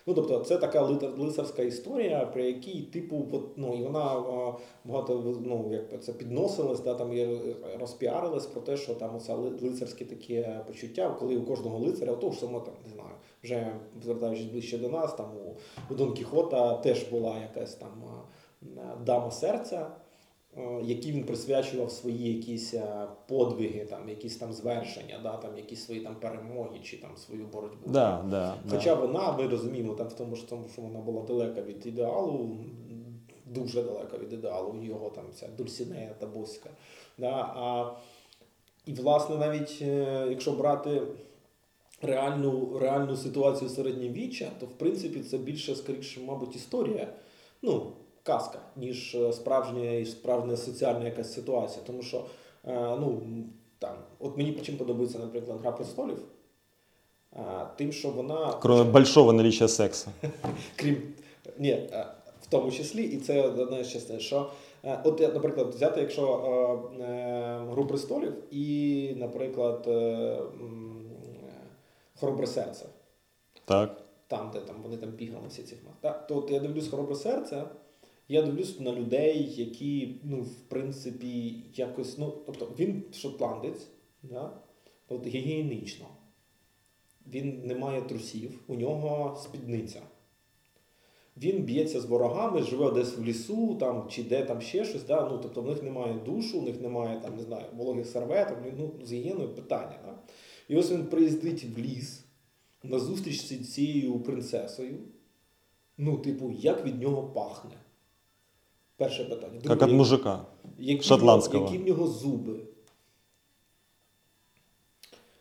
[0.07, 0.83] Ну, тобто, це така
[1.19, 6.95] лицарська історія, при якій, типу, ну, і вона а, багато ну, як це підносилась, да,
[6.95, 7.39] там і
[7.81, 12.33] розпіарилась про те, що там оце ли- лицарське таке почуття, коли у кожного лицаря, того
[12.33, 15.57] ж само там, не знаю, вже звертаючись ближче до нас, там у,
[15.93, 18.03] у Дон Кіхота теж була якась там
[19.05, 19.91] дама серця.
[20.57, 25.85] Е, Які він присвячував свої якісь е, подвиги, там якісь там звершення, да, там якісь
[25.85, 27.87] свої там перемоги чи там свою боротьбу.
[27.87, 28.77] Да, да, да.
[28.77, 32.57] Хоча вона, ми розуміємо, там в тому, що, тому, що вона була далека від ідеалу,
[33.47, 36.71] дуже далека від ідеалу, його там ця дульсінея та боська.
[37.19, 37.31] Да?
[37.31, 37.97] А,
[38.87, 41.03] і, власне, навіть е, якщо брати
[42.03, 47.09] реальну, реальну ситуацію середньовіччя, то в принципі це більше, скоріше, мабуть, історія,
[47.63, 51.85] ну, казка, ніж е, справжня і справжня соціальна якась ситуація.
[51.87, 52.25] Тому що,
[52.65, 53.23] е, ну,
[53.79, 56.19] там, от мені чим подобається, наприклад, Гра престолів,
[57.37, 57.43] е,
[57.77, 58.53] тим, що вона.
[58.53, 60.09] Кроме большого наличия секса.
[60.77, 61.03] крім
[61.59, 61.91] ні,
[62.43, 64.51] в тому числі, і це одна з частин, що
[65.05, 66.27] от, наприклад, взяти, якщо
[67.71, 69.89] гру престолів і, наприклад,
[72.21, 72.87] Хоробре серце,
[73.65, 74.03] Так.
[74.27, 75.97] там, де там вони там бігали всі ці хмари.
[76.01, 77.65] Так, то от я дивлюсь хоробре серце,
[78.29, 83.87] я дивлюсь на людей, які, ну, в принципі, якось, ну, тобто він шотландець,
[84.23, 84.51] да?
[85.09, 86.07] от гігієнічно.
[87.27, 90.03] Він не має трусів, у нього спідниця.
[91.37, 95.05] Він б'ється з ворогами, живе десь в лісу там, чи де там ще щось.
[95.05, 95.29] Да?
[95.31, 98.93] Ну, тобто в них немає душу, у них немає там, не знаю, вологих серветок, ну,
[99.05, 99.99] з гігієною питання.
[100.05, 100.19] Да?
[100.69, 102.25] І ось він приїздить в ліс
[102.83, 104.99] на зустріч з цією принцесою.
[105.99, 107.75] Ну, типу, як від нього пахне?
[109.03, 109.61] Перше питання.
[109.61, 110.45] Друге, як от мужика.
[110.79, 111.65] які, шотландського.
[111.65, 112.61] Які в нього зуби?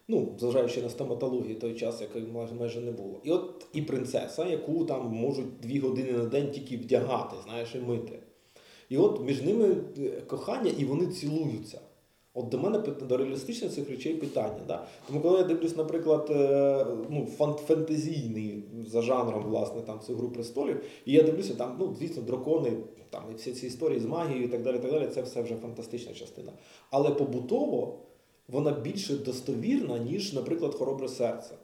[0.08, 3.21] Ну, зважаючи на стоматологію той час, якої майже, майже не було.
[3.24, 7.80] І от і принцеса, яку там можуть дві години на день тільки вдягати, знаєш, і
[7.80, 8.19] мити.
[8.89, 11.82] І от між ними е, кохання, і вони цілуються.
[12.34, 14.60] От до мене до реалістичних цих речей питання.
[14.67, 14.88] Да?
[15.08, 17.28] Тому коли я дивлюсь, наприклад, е, ну,
[17.67, 22.72] фентезійний за жанром, власне, там цю гру престолів, і я дивлюся, там, ну, звісно, дракони,
[23.10, 25.56] там і всі ці історії з магією і так далі, так далі, це все вже
[25.56, 26.52] фантастична частина.
[26.89, 28.00] Але побутово
[28.48, 31.56] вона більше достовірна, ніж, наприклад, хоробре серце.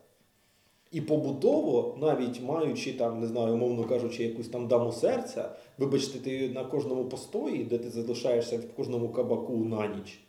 [0.92, 6.50] І побутово, навіть маючи там, не знаю, умовно кажучи, якусь там даму серця, вибачте, ти
[6.50, 10.20] на кожному постої, де ти залишаєшся в кожному кабаку на ніч,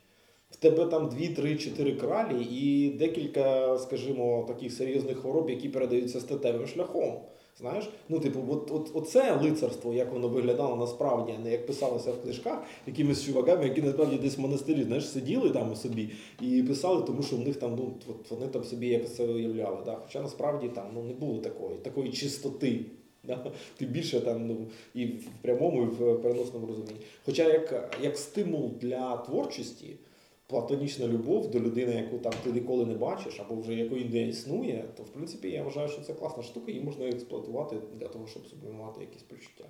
[0.49, 6.19] в тебе там 2, 3, 4 кралі і декілька, скажімо, таких серйозних хвороб, які передаються
[6.19, 7.13] статевим шляхом.
[7.59, 12.11] Знаєш, ну типу, от, от, оце лицарство, як воно виглядало насправді, а не як писалося
[12.11, 16.09] в книжках якимись чуваками, які насправді десь в монастирі знаєш, сиділи там собі
[16.41, 19.77] і писали, тому що в них там ну от вони там собі якось це уявляли.
[19.85, 19.97] Да?
[20.05, 22.79] Хоча насправді там ну не було такої, такої чистоти.
[23.23, 23.51] Да?
[23.77, 26.99] Тим більше там ну і в прямому, і в переносному розумінні.
[27.25, 29.95] Хоча як, як стимул для творчості.
[30.49, 34.85] Платонічна любов до людини, яку там ти ніколи не бачиш, або вже якої не існує,
[34.97, 38.47] то в принципі я вважаю, що це класна штука, її можна експлуатувати для того, щоб
[38.47, 39.65] сублімувати якісь почуття.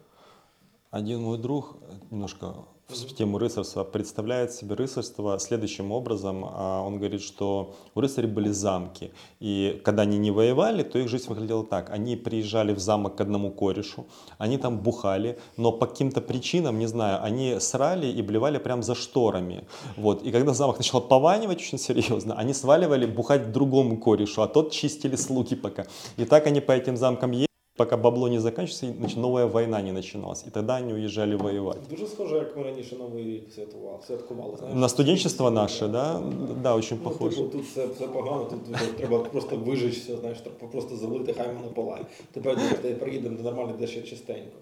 [0.91, 2.55] Один мой друг, э, немножко
[2.87, 6.43] в тему рыцарства, представляет себе рыцарство следующим образом.
[6.43, 9.11] А, Он говорит, что у рыцарей были замки.
[9.39, 11.91] И когда они не воевали, то их жизнь выглядела так.
[11.91, 14.07] Они приезжали в замок к одному корешу,
[14.39, 18.95] они там бухали, но по каким-то причинам, не знаю, они срали и блевали прям за
[18.95, 19.67] шторами.
[19.95, 20.23] Вот.
[20.23, 24.71] И когда замок начал пованивать очень серьезно, они сваливали бухать к другому корешу, а тот
[24.71, 25.85] чистили слуги пока.
[26.17, 27.48] И так они по этим замкам ездили,
[27.79, 30.43] пока бабло не заканчивается, значить нач- новая война не начиналась.
[30.47, 31.77] И тогда они уезжали воевать.
[31.89, 33.97] Дуже схоже, як ми раніше новий рік святкували.
[34.07, 34.75] святкували знаєш.
[34.77, 36.21] На студенчество наше, да?
[36.63, 37.35] Да, очень Ну, похоже.
[37.35, 41.47] типу, тут все, все погано, тут вже треба просто вижичся, знаєш, треба просто залити, хай
[41.47, 42.05] воно палає.
[42.31, 42.57] Тепер
[42.99, 44.57] приїдемо до нормально дещо чистенько.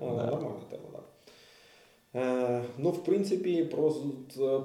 [0.00, 0.04] Да.
[0.06, 1.02] Нормальна тема, так.
[2.14, 3.94] Е, ну, в принципі, про,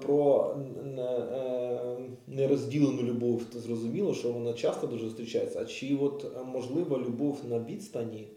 [0.02, 0.56] про
[0.98, 5.60] е, нерозділену любов то зрозуміло, що вона часто дуже зустрічається.
[5.62, 8.28] А чи от е, можлива любов на відстані,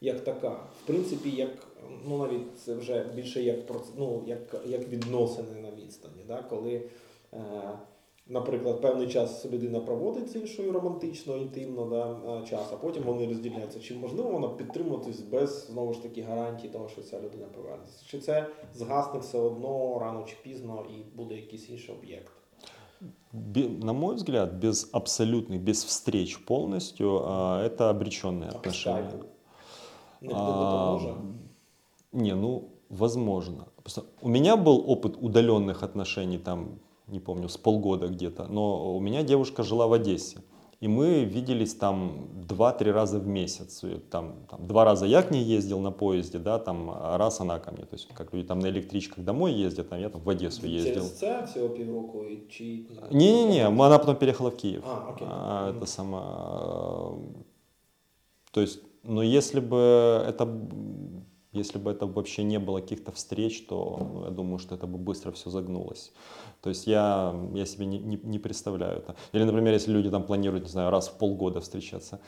[0.00, 0.50] як така?
[0.50, 1.66] В принципі, як
[2.08, 3.58] ну навіть це вже більше як
[3.98, 6.42] ну, як, як відносини на відстані, да?
[6.50, 6.82] коли,
[8.27, 13.27] наприклад, певний час людина проводить з іншою романтично, інтимно да, е, час, а потім вони
[13.27, 13.79] розділяються.
[13.79, 18.05] Чи можливо воно підтримуватись без знову ж таки гарантій того, що ця людина повернеться?
[18.05, 22.31] Чи це згасне все одно рано чи пізно і буде якийсь інший об'єкт?
[23.33, 29.07] Бе- На мой взгляд, без абсолютных, без встреч полностью, а, это обреченные А по отношения.
[29.09, 29.25] скайпу?
[30.21, 31.15] Не А, допоможе?
[32.13, 33.65] Не, ну, возможно.
[33.83, 36.67] Просто у меня был опыт удаленных отношений, там,
[37.06, 40.38] не помню, с полгода где-то, но у меня девушка жила в Одессе.
[40.82, 43.82] И мы виделись там 2-3 раза в месяц.
[43.84, 47.40] И Там, там, два раза я к ней ездил на поезде, да, там, а раз
[47.40, 47.84] она ко мне.
[47.84, 50.94] То есть, как люди там на электричках домой ездят, там, я там в Одессу ездил.
[50.94, 54.84] Через це всього півроку і чи Не-не-не, она потом переехала в Киев.
[54.86, 55.28] А, окей.
[55.30, 55.70] А.
[55.70, 56.22] Это сама...
[57.10, 57.42] э,
[58.50, 59.76] То есть, но если бы
[60.28, 60.46] это...
[61.55, 64.87] м, Если бы это вообще не было каких-то встреч, то ну, я думаю, что это
[64.87, 66.11] бы быстро все загнулось.
[66.61, 69.15] То есть я, я себе не, не, не представляю это.
[69.35, 72.19] Или, например, если люди там планируют, не знаю, раз в полгода встречаться.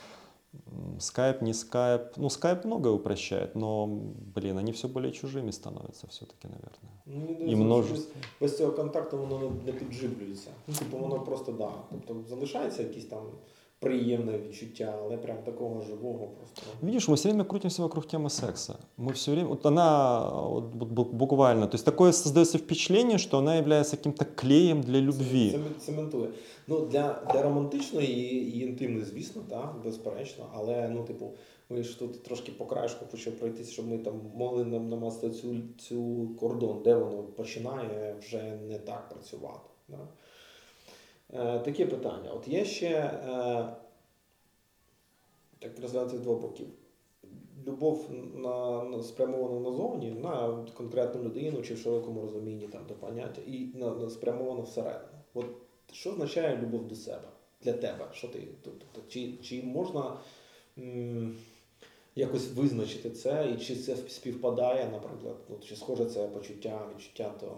[0.54, 2.02] М, Скайп, не скайп.
[2.16, 3.86] Ну, скайп многое упрощает, но,
[4.34, 6.92] блин, они все более чужими становятся все-таки, наверное.
[7.06, 8.14] Ну, мені І здається, що множество.
[8.40, 10.50] без, без цього контакту воно не, не підживлюється.
[10.68, 11.70] Ну, типу, воно просто да.
[11.90, 13.22] Тобто залишається якісь там
[13.78, 16.62] приємне відчуття, але прям такого живого просто.
[16.82, 18.74] Видишь, мы все время крутимся вокруг темы секса.
[18.98, 23.38] Мы все время, вот она вот бу- бу- буквально, то есть такое создается впечатление, что
[23.38, 25.50] она является каким-то клеем для любви.
[25.50, 26.28] Це цементує.
[26.66, 30.46] Ну, для, для романтичної і, і інтимної, звісно, так, безперечно.
[30.54, 31.30] Але ну, типу,
[31.70, 35.54] ми ж тут трошки по краєшку почав пройтися, щоб ми там могли нам намастити цю,
[35.78, 39.70] цю кордон, де воно починає вже не так працювати.
[39.88, 39.98] Да?
[41.33, 42.31] Е, таке питання.
[42.31, 43.75] От є ще е,
[45.59, 46.67] так розглянути з двох боків.
[47.67, 53.41] Любов на, на спрямована назовні, на конкретну людину чи в широкому розумінні там до поняття,
[53.47, 55.19] і на, на спрямована всередину.
[55.33, 55.45] От
[55.91, 57.27] що означає любов до себе
[57.61, 58.07] для тебе?
[58.13, 60.17] Що ти тобто, чи, чи можна
[60.77, 61.37] м,
[62.15, 67.55] якось визначити це, і чи це співпадає, наприклад, ну, чи схоже це почуття, відчуття то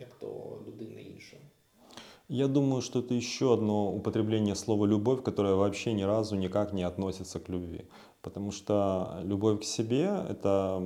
[0.00, 0.26] як до
[0.66, 1.42] людини іншої?
[2.28, 6.82] Я думаю, что это еще одно употребление слова «любовь», которое вообще ни разу никак не
[6.82, 7.84] относится к любви.
[8.22, 10.82] Потому что любовь к себе– это,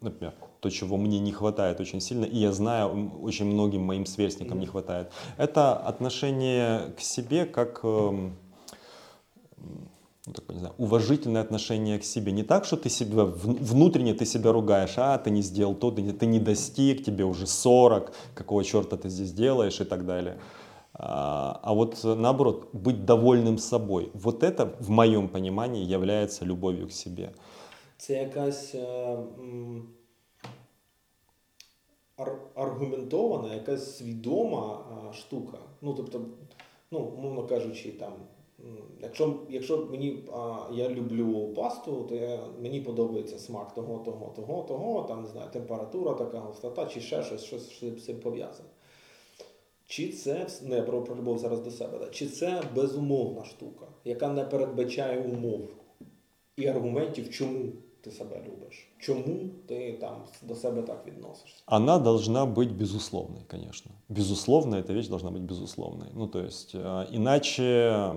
[0.00, 4.58] например, то, чего мне не хватает очень сильно, и я знаю, очень многим моим сверстникам
[4.58, 5.12] не хватает.
[5.36, 8.36] Это отношение к себе как эм,
[10.26, 12.32] ну, такое, не знаю, уважительное отношение к себе.
[12.32, 15.90] Не так, что ты себя вн- внутренне ты себя ругаешь, а ты не сделал то,
[15.90, 20.38] ты ты не достиг, тебе уже 40, какого черта ты здесь делаешь и так далее.
[20.94, 24.10] А, а вот наоборот, быть довольным собой.
[24.14, 27.30] Вот это, в моем понимании, является любовью к себе.
[27.98, 29.18] Це якась е,
[32.16, 35.58] ар- аргументована, якась свідома штука.
[35.82, 36.20] Ну, тобто,
[36.90, 38.12] ну, умовно кажучи, там,
[39.02, 44.62] якщо, якщо мені а, я люблю пасту, то я, мені подобається смак того, того, того,
[44.62, 48.68] того, там не знаю, температура така, густота, чи ще щось, щось що з цим пов'язане.
[49.86, 54.44] Чи це не про, про любов зараз до себе, чи це безумовна штука, яка не
[54.44, 55.68] передбачає умов
[56.56, 57.72] і аргументів, чому
[58.06, 61.62] ти себе любиш, чому ти там до себе так відносишся.
[61.66, 63.90] Она должна быть безусловной, конечно.
[64.08, 66.08] Безусловно, эта вещь должна быть безусловной.
[66.14, 68.12] Ну, то есть, э, иначе,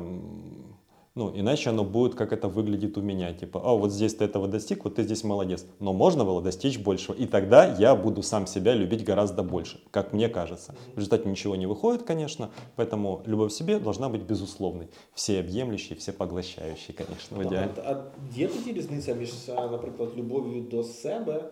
[1.16, 3.32] ну, иначе оно будет, как это выглядит у меня.
[3.32, 5.64] Типа, а вот здесь ты этого достиг, вот ты здесь молодец.
[5.78, 7.14] Но можно было достичь большего.
[7.14, 10.74] И тогда я буду сам себя любить гораздо больше, как мне кажется.
[10.94, 12.50] В результате ничего не выходит, конечно.
[12.76, 14.88] Поэтому любовь к себе должна быть безусловной.
[15.14, 17.70] Всеобъемлющей, всепоглощающей, конечно, в идеале.
[17.76, 18.04] А, а
[18.34, 21.44] є тоді різниця між, е, наприклад, любов'ю до себе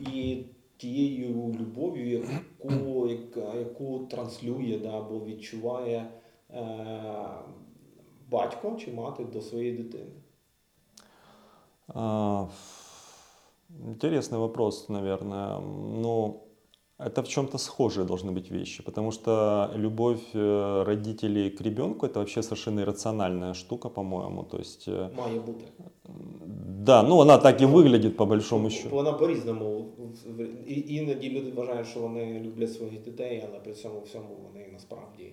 [0.00, 0.42] і
[0.76, 2.24] тією любов'ю,
[2.64, 6.10] яку, яка, яку транслює да, або відчуває
[6.50, 6.64] е,
[8.30, 10.10] батько чи мати до своєї дитини?
[11.94, 12.44] А,
[13.88, 15.58] Интересный вопрос, наверное.
[16.02, 16.40] Ну,
[16.98, 22.18] это в чем-то схожие должны быть вещи, потому что любовь э, родителей к ребенку это
[22.18, 24.42] вообще совершенно иррациональная штука, по-моему.
[24.44, 25.64] То есть, э, Має бути.
[26.84, 28.96] да, ну она так и выглядит по большому счету.
[28.96, 29.86] Вона по-різному.
[30.66, 35.32] І- Іноді люди вважають, що вони люблять своїх дітей, але при цьому всьому вони насправді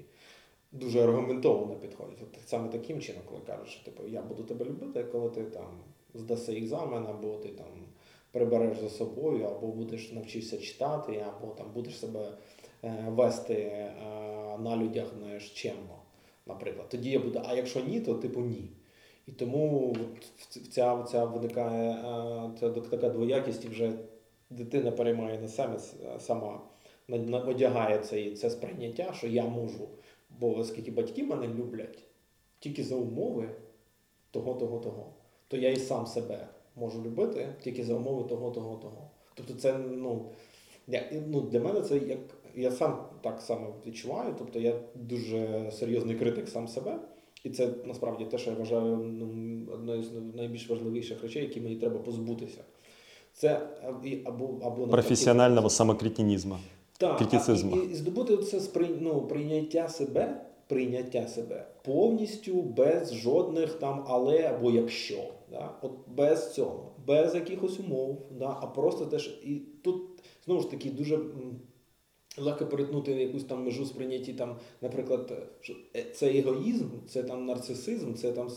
[0.74, 2.18] дуже аргументовано підходять.
[2.22, 5.66] От саме таким чином, коли кажуть, що типу, я буду тебе любити, коли ти там
[6.14, 7.66] здаси екзамен, або ти там
[8.32, 12.28] прибереш за собою, або будеш навчишся читати, або там будеш себе
[12.84, 13.92] е, вести е,
[14.58, 15.98] на людях знаєш, чемно,
[16.46, 16.88] наприклад.
[16.88, 18.70] Тоді я буду, а якщо ні, то типу ні.
[19.26, 19.96] І тому
[20.70, 23.92] ця, ця виникає е, ця така двоякість, і вже
[24.50, 25.78] дитина переймає на себе
[26.18, 26.60] сама,
[27.46, 29.88] одягає це, це сприйняття, що я можу,
[30.40, 31.98] бо оскільки батьки мене люблять
[32.58, 33.48] тільки за умови
[34.30, 35.12] того, того, того,
[35.48, 39.10] то я і сам себе можу любити тільки за умови того, того, того.
[39.34, 40.30] Тобто це, ну,
[40.86, 42.18] я, ну для мене це як.
[42.56, 46.98] Я сам так само відчуваю, тобто я дуже серйозний критик сам себе.
[47.44, 49.26] І це насправді те, що я вважаю ну,
[49.72, 52.64] одною з найбільш важливіших речей, які мені треба позбутися.
[53.32, 53.68] Це
[54.24, 56.58] або, або навпаки, Профессионального самокретинизма.
[56.98, 57.76] Так, критицизму.
[57.76, 64.42] І, і здобути це сприй, ну, прийняття себе, прийняття себе повністю без жодних там але
[64.42, 65.24] або якщо.
[65.50, 65.70] Да?
[65.82, 68.58] От без цього, без якихось умов, да?
[68.60, 70.02] а просто теж і тут
[70.44, 71.18] знову ж таки дуже.
[72.38, 78.14] Легко перетнути якусь там межу сприйнятті, там, наприклад, що е, це егоїзм, це там нарцисизм,
[78.14, 78.50] це там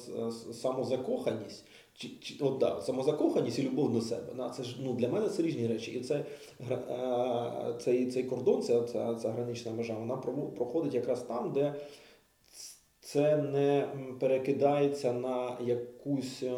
[0.53, 1.65] самозакоханість.
[1.99, 4.33] Чи, чи, от, да, самозакоханість і любов до себе.
[4.35, 5.91] Да, це ж, ну, для мене це різні речі.
[5.91, 6.25] І це,
[6.71, 10.17] е, цей, цей кордон, ця, ця, ця гранична межа, вона
[10.57, 11.75] проходить якраз там, де
[12.99, 13.87] це не
[14.19, 16.57] перекидається на якусь е,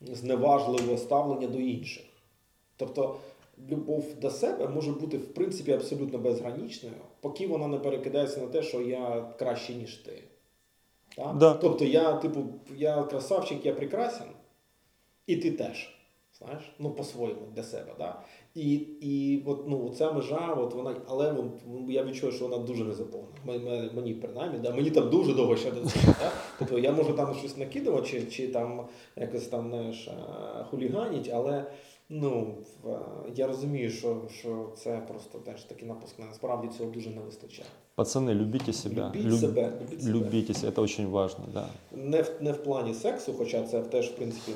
[0.00, 2.04] зневажливе ставлення до інших.
[2.76, 3.16] Тобто
[3.70, 8.62] любов до себе може бути в принципі абсолютно безгранічною, поки вона не перекидається на те,
[8.62, 10.22] що я краще, ніж ти.
[11.16, 11.54] Да.
[11.54, 12.44] Тобто я, типу,
[12.76, 14.26] я красавчик, я прекрасен,
[15.26, 15.98] і ти теж.
[16.38, 17.94] Знаєш, ну по-своєму для себе.
[17.98, 18.20] Да?
[18.54, 21.46] І, і от, ну, ця межа, от вона, але от,
[21.88, 23.34] я відчуваю, що вона дуже незаповнена.
[23.44, 24.70] Мені, мені- мені принаймні, да?
[24.70, 26.14] мені там дуже довго ще до цього.
[26.20, 26.32] Да?
[26.58, 31.64] Тобто я можу там щось накидувати, чи, чи там якось там знаєш, е, хуліганіть, але
[32.08, 32.54] ну,
[33.34, 36.18] я розумію, що, що це просто теж такий напуск.
[36.18, 37.68] Насправді цього дуже не вистачає.
[37.96, 39.12] Пацаны, любите себя.
[39.14, 39.72] Любіть Люб- себе,
[40.06, 40.72] любіть себе.
[40.72, 41.68] Это очень важно, да.
[41.92, 44.52] Не в, не в плані сексу, хоча це теж, в принципі,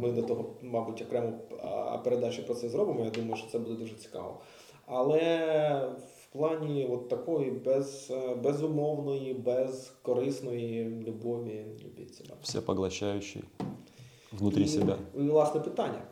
[0.00, 1.32] ми до того, мабуть, окрему
[1.62, 3.04] а, передачу про це зробимо.
[3.04, 4.40] Я думаю, що це буде дуже цікаво.
[4.86, 5.18] Але
[5.98, 12.30] в плані от такої без, е, безумовної, безкорисної любові, любіть себе.
[12.42, 13.44] Всепоглощающий
[14.32, 14.98] внутри І, себя.
[15.14, 16.02] І, власне питання.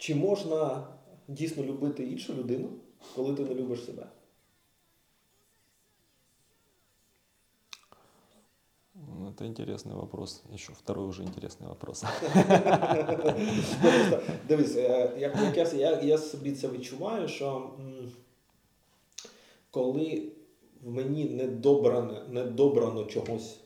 [0.00, 0.86] Чи можна
[1.28, 2.68] дійсно любити іншу людину,
[3.14, 4.06] коли ти не любиш себе?
[8.94, 10.42] Ну, Это интересный вопрос.
[10.52, 12.02] Еще второй уже интересный вопрос.
[12.02, 12.42] Ну,
[13.82, 18.12] просто, дивись, е, як, як я, я, я собі це відчуваю, що м,
[19.70, 20.32] коли
[20.82, 23.60] в мені недобране, недобрано чогось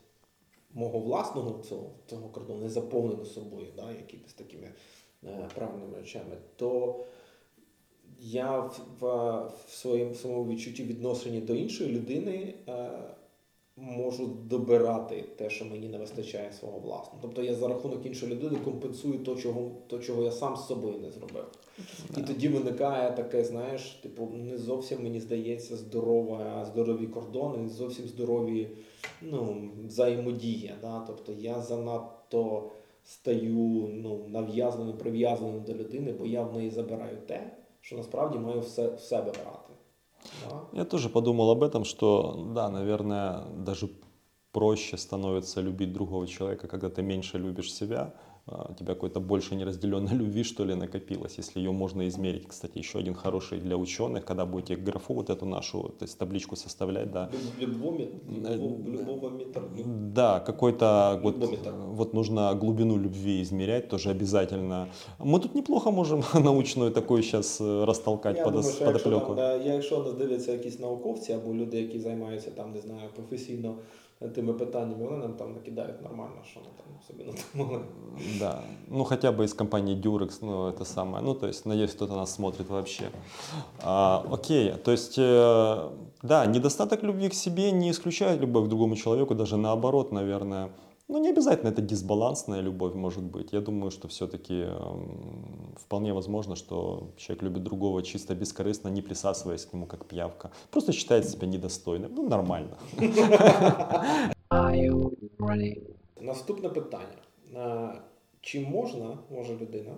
[0.75, 4.73] мого власного цього, цього кордону, не заповнено собою, да, якимись такими е,
[5.56, 7.00] правильними речами, то
[8.20, 9.06] я в, в,
[9.68, 12.90] в своєму, відчутті відношенні до іншої людини е,
[13.78, 17.20] можу добирати те, що мені не вистачає свого власного.
[17.22, 20.98] Тобто я за рахунок іншої людини компенсую то, чого, то, чого я сам з собою
[20.98, 21.46] не зробив.
[22.18, 28.08] І тоді виникає таке, знаєш, типу, не зовсім мені здається здорова, здорові кордони, не зовсім
[28.08, 28.70] здорові
[29.22, 30.76] ну, взаємодія.
[30.82, 31.04] Да?
[31.08, 32.72] Тобто я занадто
[33.06, 37.52] стаю ну, нав'язаним, прив'язаним до людини, бо я в неї забираю те,
[37.82, 39.74] що насправді маю все в себе брати.
[40.50, 40.62] Да?
[40.74, 43.88] Я тоже подумал об этом, что, да, наверное, даже
[44.52, 48.14] проще становится любить другого человека, когда ты меньше любишь себя,
[48.71, 52.47] у тебя какой-то больше неразделенной любви, что ли, накопилось, если ее можно измерить.
[52.49, 56.57] Кстати, еще один хороший для ученых, когда будете графу вот эту нашу, то есть табличку
[56.57, 58.09] составлять, да, Люб- Любові,
[58.51, 59.63] любов, любовометр.
[60.15, 61.73] Да, какой-то вот, Любометр.
[61.91, 64.87] вот нужно глубину любви измерять тоже обязательно.
[65.19, 69.35] Мы тут неплохо можем научную такую сейчас растолкать Я под, думаю, що якщо, подоплеку.
[69.35, 73.75] там, е, якщо нас дивляться якісь науковці або люди, які займаються там, не знаю, професійно
[74.30, 77.24] тими питаннями, вони нам там накидають нормально, що ми там собі
[77.56, 77.84] надумали.
[78.40, 81.24] Да, ну хотя бы из компании Durex, ну это самое.
[81.24, 83.10] Ну то есть, надеюсь, кто-то нас смотрит вообще.
[83.84, 85.90] А, окей, то есть, э,
[86.24, 90.70] да, недостаток любви к себе не исключает любовь к другому человеку, даже наоборот, наверное.
[91.09, 93.53] Ну, не обязательно это дисбалансная любовь может быть.
[93.53, 94.67] Я думаю, что все-таки
[95.77, 100.51] вполне возможно, что человек любит другого чисто бескорыстно, не присасываясь к нему как пиявка.
[100.71, 102.13] Просто считает себя недостойным.
[102.15, 102.77] Ну, нормально.
[104.51, 105.81] Are you ready?
[106.21, 107.19] Наступне питання.
[107.55, 108.01] Е,
[108.41, 109.95] Чи можна, може людина,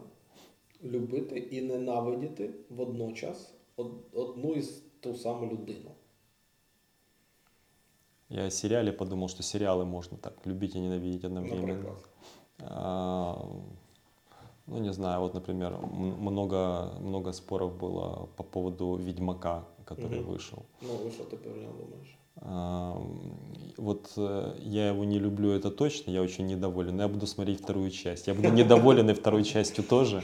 [0.84, 5.90] любити і ненавидіти водночас од- одну і с- ту саму людину?
[8.30, 11.73] Я о сериале подумал, что сериалы можно так любить и ненавидеть одновременно.
[11.73, 12.09] Наприклад.
[12.59, 13.45] А,
[14.69, 20.30] Ну, не знаю, вот, например, много, много споров было по поводу Ведьмака, который Мгм.
[20.30, 20.59] вышел.
[20.82, 20.88] Ну,
[21.38, 22.17] про нього думаєш?
[22.17, 22.26] А,
[23.77, 26.95] Вот э, я его не люблю, это точно, я очень недоволен.
[26.95, 28.27] Но я буду смотреть вторую часть.
[28.27, 30.23] Я буду недоволен и второй частью тоже.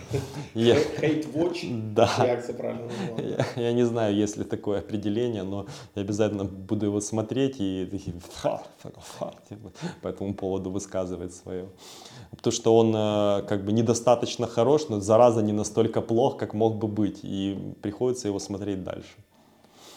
[0.56, 1.66] Я, Хейт-вотч?
[1.96, 6.86] да, це правильно я, я не знаю, есть ли такое определение, но я обязательно буду
[6.86, 8.16] его смотреть и такие,
[9.50, 11.66] типа, по этому поводу высказывать свое.
[12.32, 16.76] Потому что он э, как бы недостаточно хорош, но зараза не настолько плох, как мог
[16.76, 17.20] бы быть.
[17.24, 19.16] И приходится его смотреть дальше.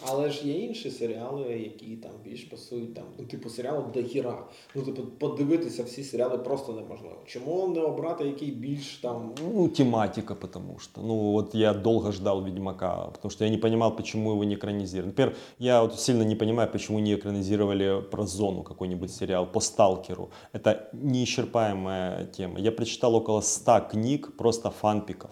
[0.07, 4.43] Але ж є інші серіали, які там більш пасують там, ну, типу, серіал до хіра.
[4.75, 7.15] Ну, типу, подивитися всі серіали просто неможливо.
[7.25, 9.35] Чому не обрати який більш там.
[9.53, 11.01] Ну, тематика, потому что.
[11.01, 15.07] Ну, вот я долго ждал Ведьмака, потому что я не понимал, почему его не экранизировали.
[15.07, 20.29] Например, я вот сильно не понимаю, почему не экранизировали про зону какой-нибудь сериал по Сталкеру.
[20.53, 22.59] Это неисчерпаемая тема.
[22.59, 25.31] Я прочитал около 100 книг просто фанпиков,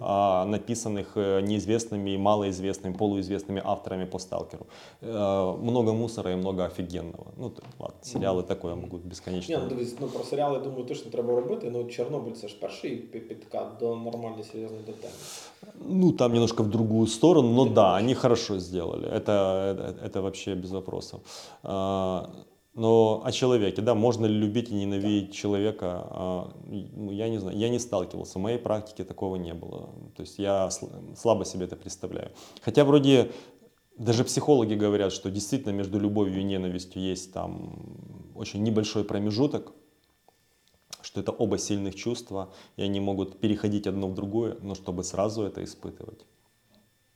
[0.00, 4.66] а, написанных э, неизвестными и малоизвестными, полуизвестными авторами по Сталкеру.
[5.02, 7.26] Э, Много мусора и много офигенного.
[7.36, 9.56] Ну, то, ладно, сериалы такое могут бесконечно.
[9.56, 11.70] Ні, ну, дивись, ну про серіали, я думаю, точно треба робити.
[11.72, 15.12] Ну, Чорнобиль це ж перший пі- підкат до нормальної серйозної до теми.
[15.88, 19.08] Ну, там немножко в другую сторону, но да, они хорошо сделали.
[19.08, 21.20] Это, это, это вообще без вопросов.
[22.73, 27.57] но о человеке, да, можно ли любить и ненавидеть человека, а, ну, я не знаю,
[27.57, 29.89] я не сталкивался, в моей практике такого не было.
[30.15, 32.31] То есть я сл- слабо себе это представляю.
[32.61, 33.31] Хотя вроде
[33.97, 39.73] даже психологи говорят, что действительно между любовью и ненавистью есть там очень небольшой промежуток,
[41.01, 45.43] что это оба сильных чувства, и они могут переходить одно в другое, но чтобы сразу
[45.43, 46.25] это испытывать.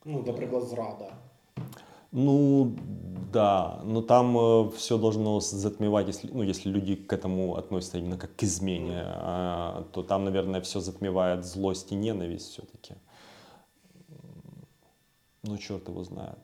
[0.03, 1.13] Ну, наприклад, зрада.
[2.11, 2.75] Ну,
[3.34, 8.34] да, но там все должно затмевать, если, ну, если люди к этому относятся именно как
[8.36, 12.94] к измене, а, то там, наверное, все затмевает злость и ненависть все-таки.
[15.42, 16.38] Ну, черт его знает.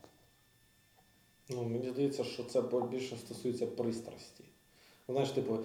[1.48, 4.44] Ну, мені здається, що це більше стосується пристрасті.
[5.08, 5.58] Ну, Знаєш, типу,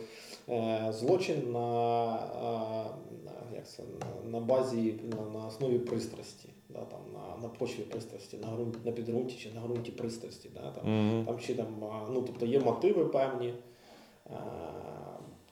[0.49, 2.91] е, злочин на, е,
[3.25, 7.82] на, як це, на, на базі, на, на основі пристрасті, Да, там, на, на почві
[7.82, 10.50] пристрасті, на, ґрунті, на підґрунті чи на ґрунті пристрасті.
[10.54, 11.26] Да, там, Мгм.
[11.26, 11.66] там, чи, там,
[12.10, 13.54] ну, тобто є мотиви певні,
[14.30, 14.32] е,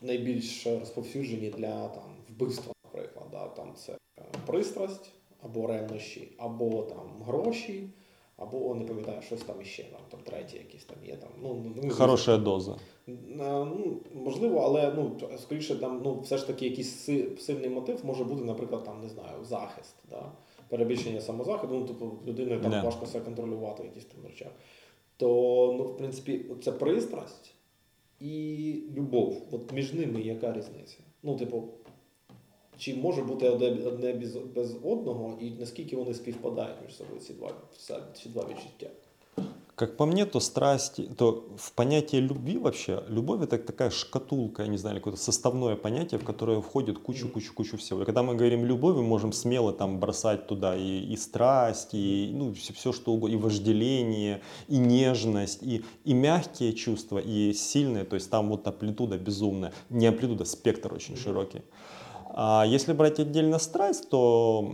[0.01, 3.25] найбільш розповсюджені для там, вбивства, наприклад.
[3.31, 5.11] Да, там це е, пристрасть
[5.43, 7.89] або ревнощі, або там, гроші.
[8.37, 11.15] Або не пам'ятаю, щось там іще, там, там третє якісь там є.
[11.15, 12.75] Там, ну, ну, Хорошая доза.
[13.07, 17.09] Е, Ну, можливо, але ну, скоріше там ну, все ж таки якийсь
[17.39, 20.31] сильний мотив може бути, наприклад, там, не знаю, захист, да?
[20.69, 22.83] Перебільшення самозаходу, ну, типу людиною там yeah.
[22.83, 24.51] важко себе контролювати в якісь там речах.
[25.17, 25.27] То,
[25.77, 27.55] ну, в принципі, це пристрасть
[28.19, 29.47] і любов.
[29.51, 30.97] От між ними яка різниця?
[31.23, 31.63] Ну, типу,
[32.77, 37.51] чи може бути одне, без, без одного, і наскільки вони співпадають між собою ці два,
[38.13, 38.89] ці два відчуття?
[39.75, 44.69] Как по мне, то страсть, то в понятие любви вообще, любовь это такая шкатулка, я
[44.69, 48.01] не знаю, какое-то составное понятие, в которое входит кучу-кучу-кучу всего.
[48.01, 52.31] И когда мы говорим любовь, мы можем смело там бросать туда и, и страсть, и
[52.33, 58.15] ну, все, что угодно, и вожделение, и нежность, и, и мягкие чувства, и сильные, то
[58.15, 61.63] есть там вот амплитуда безумная, не амплитуда, спектр очень широкий.
[62.29, 64.73] А если брать отдельно страсть, то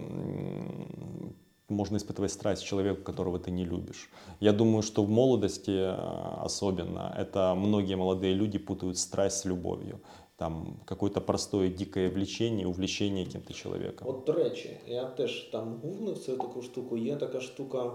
[1.71, 4.11] можно испытывать страсть к человеку, которого ты не любишь.
[4.41, 10.01] Я думаю, что в молодости э, особенно это многие молодые люди путают страсть с любовью.
[10.37, 14.09] Там какое-то простое дикое влечение, увлечение каким-то человеком.
[14.09, 16.97] От до речі, я теж там гуглив цю таку штуку.
[16.97, 17.93] Є така штука.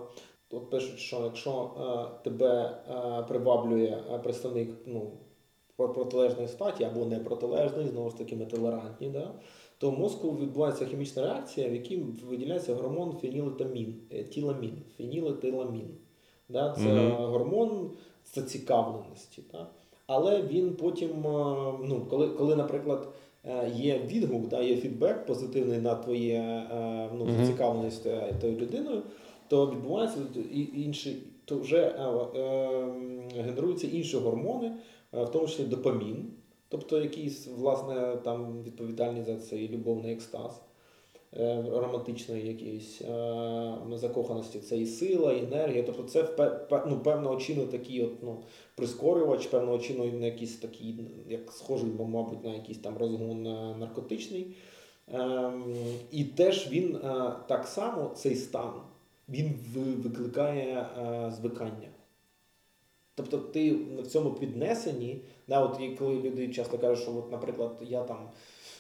[0.53, 5.11] От пишуть, що якщо е, тебе е, приваблює е, представник ну,
[5.75, 9.31] про- протилежної статі або не протилежної, знову ж таки ми толерантні, да?
[9.78, 11.96] То в мозку відбувається хімічна реакція, в якій
[12.30, 15.88] виділяється гормон фенілетамін, е, тіламін, фенілетиламін.
[16.48, 16.74] Да?
[16.78, 17.10] Це Мгм.
[17.24, 17.90] гормон
[18.34, 19.42] зацікавленості.
[19.52, 19.66] Да?
[20.06, 23.08] Але він потім, е, ну, коли, коли наприклад,
[23.44, 26.62] е, є відгук, да, є фідбек позитивний на твоє
[27.18, 28.06] ну, зацікавленість
[28.40, 29.02] тою людиною,
[29.48, 30.18] то відбувається
[30.54, 32.02] і- інший, то вже е,
[32.40, 34.72] е, генеруються інші гормони,
[35.12, 36.30] в тому числі допамін,
[36.78, 40.60] тобто якийсь власне там відповідальний за цей любовний екстаз.
[41.36, 45.82] е, Романтичної якоїсь е, закоханості, це і сила, і енергія.
[45.82, 46.28] Тобто це
[46.86, 48.42] ну, певного чину такий от, ну,
[48.74, 50.98] прискорювач, певного чину на якийсь такий,
[51.28, 54.46] як схожий, мабуть, на якийсь там розгон е, наркотичний.
[55.12, 55.64] Ем,
[56.10, 56.98] і теж він
[57.48, 58.72] так само цей стан
[59.28, 59.54] він
[60.04, 60.86] викликає
[61.40, 61.88] звикання.
[63.14, 67.78] Тобто ти в цьому піднесенні, да, от і коли люди часто кажуть, що, от, наприклад,
[67.80, 68.28] я там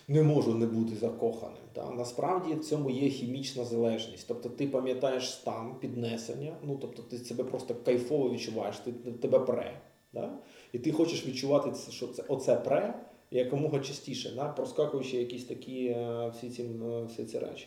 [0.08, 1.62] не можу не бути закоханим.
[1.74, 1.90] Да?
[1.90, 4.28] Насправді в цьому є хімічна залежність.
[4.28, 9.80] Тобто ти пам'ятаєш стан піднесення, ну тобто ти себе просто кайфово відчуваєш, ти, тебе пре.
[10.12, 10.38] Да?
[10.72, 14.48] І ти хочеш відчувати, що це оце пре якомога частіше, да?
[14.48, 17.66] проскакуючи якісь такі е, всі, ці, е, всі ці речі.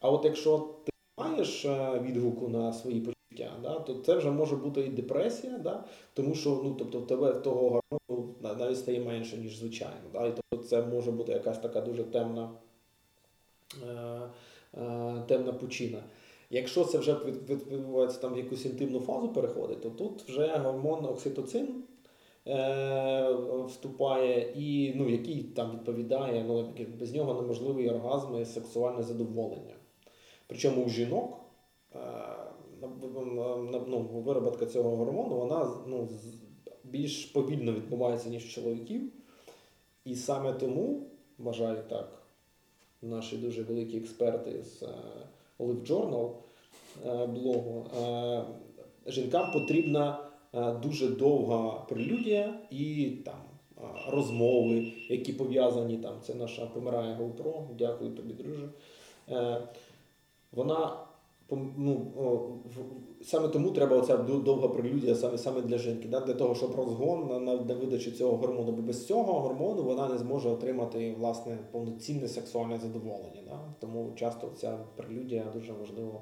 [0.00, 3.17] А от якщо ти маєш е, відгуку на свої почуття,
[3.62, 7.32] да, то це вже може бути і депресія, да, тому що ну, тобто, в тебе
[7.32, 10.08] того гормону навіть стає менше, ніж звичайно.
[10.12, 12.50] Да, і тобто це може бути якась така дуже темна,
[13.88, 14.20] е,
[14.74, 16.02] е, темна пучина.
[16.50, 20.46] Якщо це вже від- від- відбувається там в якусь інтимну фазу переходить, то тут вже
[20.56, 21.68] гормон окситоцин
[22.46, 23.32] е,
[23.66, 29.74] вступає, і ну, який там відповідає, ну, без нього неможливий оргазм і сексуальне задоволення.
[30.46, 31.38] Причому у жінок
[31.94, 31.98] е,
[33.86, 36.08] ну, вироботка цього гормону вона ну,
[36.84, 39.02] більш повільно відбувається, ніж у чоловіків.
[40.04, 41.06] І саме тому,
[41.38, 42.22] вважаю так,
[43.02, 44.94] наші дуже великі експерти з е,
[45.58, 46.32] Olive Journal
[47.06, 48.44] е, блогу, е,
[49.06, 50.24] жінкам потрібна
[50.82, 53.40] дуже довга прелюдія і там
[54.08, 56.14] розмови, які пов'язані там.
[56.22, 58.68] Це наша помирає GoPro, дякую тобі, друже.
[60.52, 61.07] Вона
[61.56, 62.62] ну,
[63.22, 66.20] саме тому треба оця довга прелюдія саме, саме для жінки, да?
[66.20, 68.72] для того, щоб розгон на, на, на видачі цього гормону.
[68.72, 73.42] Бо без цього гормону вона не зможе отримати власне повноцінне сексуальне задоволення.
[73.46, 73.74] Да?
[73.80, 76.20] Тому часто ця прелюдія дуже важлива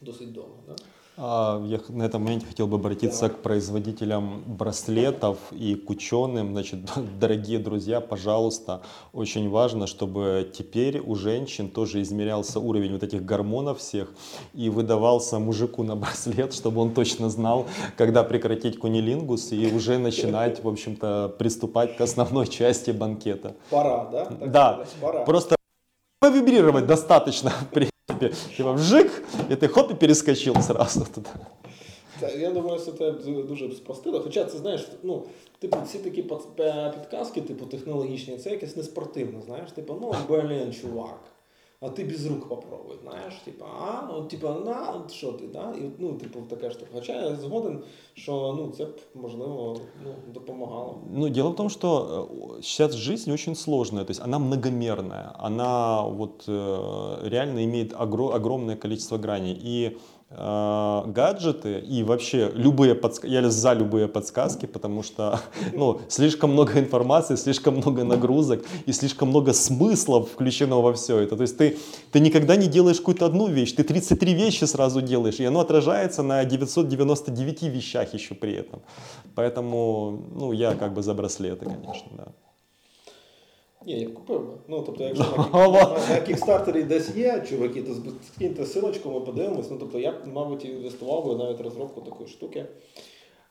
[0.00, 0.62] досить довго.
[0.66, 0.76] Да?
[1.18, 6.52] А, Я на этом моменте хотел бы обратиться к производителям браслетов и к ученым.
[6.52, 6.80] Значит,
[7.20, 13.78] дорогие друзья, пожалуйста, очень важно, чтобы теперь у женщин тоже измерялся уровень вот этих гормонов
[13.78, 14.12] всех
[14.52, 20.62] и выдавался мужику на браслет, чтобы он точно знал, когда прекратить кунилингус и уже начинать,
[20.62, 23.56] в общем-то, приступать к основной части банкета.
[23.70, 24.24] Пора, да?
[24.26, 25.24] Так Да, пора.
[25.24, 25.56] Просто
[26.20, 28.56] повибрировать достаточно, в принципе.
[28.56, 31.28] Типа вжик, і ти хоп, і перескочив сразу туди.
[32.38, 33.10] Я думаю, що це
[33.42, 34.20] дуже спростило.
[34.20, 35.22] Хоча це знаєш, ну,
[35.58, 36.22] типу, всі такі
[36.94, 41.18] підказки, типу, технологічні, це якесь неспортивне, знаєш, типу, ну, блін, чувак
[41.85, 45.73] А ти без рук попробуй, знаєш, типу, а, ну, типу, на, от що ти, да?
[45.77, 46.87] І, ну, типу, таке штука.
[46.93, 47.83] Хоча я згоден,
[48.13, 50.97] що ну, це б, можливо, ну, допомагало.
[51.13, 52.27] Ну, дело в том, что
[52.57, 58.35] э, сейчас жизнь очень сложная, то есть она многомерная, она вот э, реально имеет огро-
[58.35, 59.57] огромное количество граней.
[59.63, 59.97] И э,
[60.36, 65.40] гаджеты и вообще любые подсказки, я за любые подсказки, потому что
[65.72, 71.36] ну, слишком много информации, слишком много нагрузок и слишком много смыслов включено во все это.
[71.36, 71.78] То есть ты,
[72.12, 76.22] ты никогда не делаешь какую-то одну вещь, ты 33 вещи сразу делаешь, и оно отражается
[76.22, 78.82] на 999 вещах еще при этом.
[79.34, 82.45] Поэтому, ну, я как бы за браслеты, конечно, да.
[83.86, 84.52] Ні, я купив би.
[84.68, 89.70] Ну, тобто, якщо на, на, на кікстартері десь є, чуваки, то скиньте силочку, ми подивимось.
[89.70, 92.66] Ну, тобто, я б, мабуть, інвестував би навіть розробку такої штуки.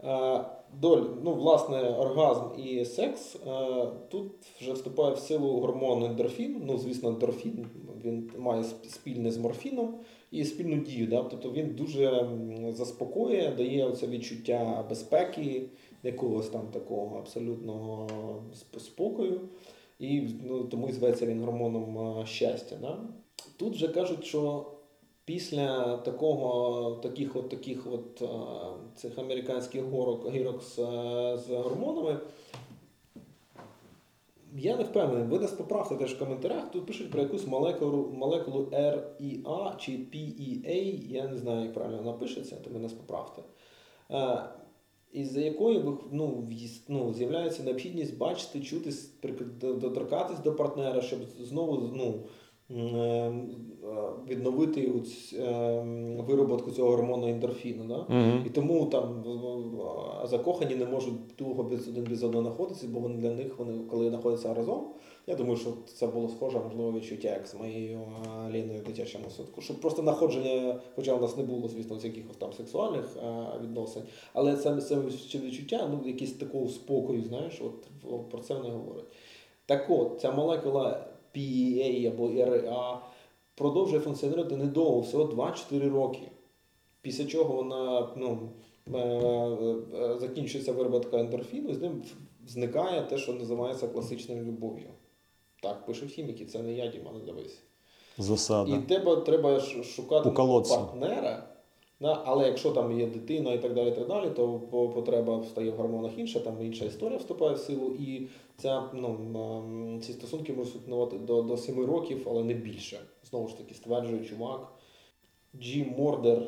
[0.03, 0.45] Е,
[0.81, 3.36] Доль, ну, власне, оргазм і секс.
[3.36, 4.31] Е, тут
[4.61, 6.61] вже вступає в силу гормон ендорфін.
[6.65, 7.65] Ну, звісно, ендорфін
[8.05, 9.95] він має спільне з морфіном
[10.31, 11.07] і спільну дію.
[11.07, 11.23] Да?
[11.23, 12.29] Тобто він дуже
[12.69, 15.65] заспокоює, дає оце відчуття безпеки,
[16.03, 18.07] якогось там такого абсолютного
[18.77, 19.41] спокою.
[19.99, 22.77] І ну, тому і зветься він гормоном щастя.
[22.81, 22.99] Да?
[23.57, 24.71] Тут вже кажуть, що
[25.25, 28.23] після такого, таких от, таких от,
[28.95, 30.75] цих американських горок, гірок з,
[31.45, 32.19] з гормонами,
[34.57, 36.71] я не впевнений, ви нас поправте теж в коментарях.
[36.71, 42.13] Тут пишуть про якусь молекулу, молекулу REA чи PEA, я не знаю, як правильно вона
[42.13, 43.41] пишеться, то ви нас поправте.
[45.16, 46.47] Із-за якої ну,
[46.89, 48.93] ну, з'являється необхідність бачити, чути,
[49.61, 52.24] доторкатись до партнера, щоб знову ну,
[52.78, 53.34] е,
[54.30, 54.91] відновити
[55.34, 55.84] е,
[56.28, 57.84] вироботку цього гормону ендорфіну.
[57.84, 58.16] Да?
[58.16, 58.43] Мгм.
[58.45, 59.24] І тому там
[60.26, 64.09] закохані не можуть довго без один без одного знаходитися, бо вони для них, вони, коли
[64.09, 64.88] знаходяться разом,
[65.28, 68.01] я думаю, що це було схоже, можливо, відчуття, як з моєю
[68.51, 69.61] Ліною в дитячому садку.
[69.61, 73.17] Щоб просто знаходження, хоча у нас не було, звісно, якихось там сексуальних
[73.61, 74.03] відносин,
[74.34, 74.95] але це, це
[75.39, 77.88] відчуття, ну, якісь такого спокою, знаєш, от
[78.30, 79.05] про це вони говорять.
[79.65, 82.97] Так от, ця молекула PEA або RA
[83.55, 86.21] продовжує функціонувати недовго, всього 2-4 роки.
[87.01, 88.49] Після чого вона ну,
[88.93, 92.03] е, е, закінчується виробітка ендорфіну, з ним
[92.47, 94.88] зникає те, що називається класичною любов'ю.
[95.62, 97.62] Так, пишуть хіміки, це не я, Діма, не дивись.
[98.18, 98.76] Засада.
[98.76, 101.47] І тебе треба шукати партнера.
[101.99, 104.60] Да, але якщо там є дитина і так далі, і так далі, то
[104.95, 108.28] потреба стає в гормонах інша, там інша історія вступає в силу, і
[108.58, 112.99] ця, ну, ці стосунки можуть існувати до, до 7 років, але не більше.
[113.30, 114.72] Знову ж таки, стверджує чувак.
[115.62, 116.41] Джі Мордер,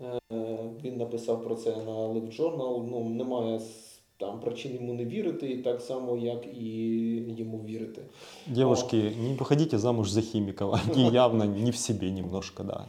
[0.00, 0.18] е,
[0.84, 2.86] він написав про це на Live Journal.
[2.90, 3.60] Ну, немає
[4.20, 6.66] там причин йому не вірити, так само, як і
[7.36, 8.02] йому вірити.
[8.46, 10.64] Девушки, не виходіть замуж за хіміка,
[10.94, 12.86] Они явно не в себе немножко, да.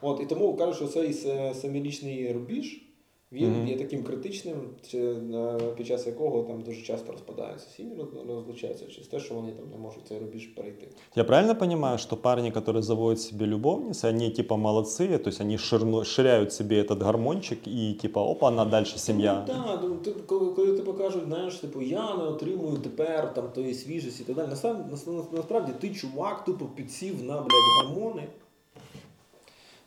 [0.00, 2.82] От, і тому кажуть, що цей се- семирічний рубіж
[3.31, 3.67] він Мгм.
[3.67, 4.55] є таким критичним,
[4.87, 4.97] чи,
[5.33, 9.51] е, під час якого там дуже часто розпадаються сім'ї, роз- розлучаються через те, що вони
[9.51, 10.87] там не можуть цей рубіж перейти.
[11.15, 15.57] Я правильно понимаю, что парни, которые заводят себе любовниц, они типа молодцы, то есть они
[15.57, 19.45] ширно, ширяют себе этот гормончик и типа опа, она дальше семья.
[19.47, 23.49] Ну, так, ну, ти, коли, коли ти покажуть, знаєш, типу, я не отримую тепер там
[23.55, 24.47] тої свіжості і так далі.
[24.49, 28.23] Насправді, нас- насправді ти чувак тупо підсів на блядь, гормони.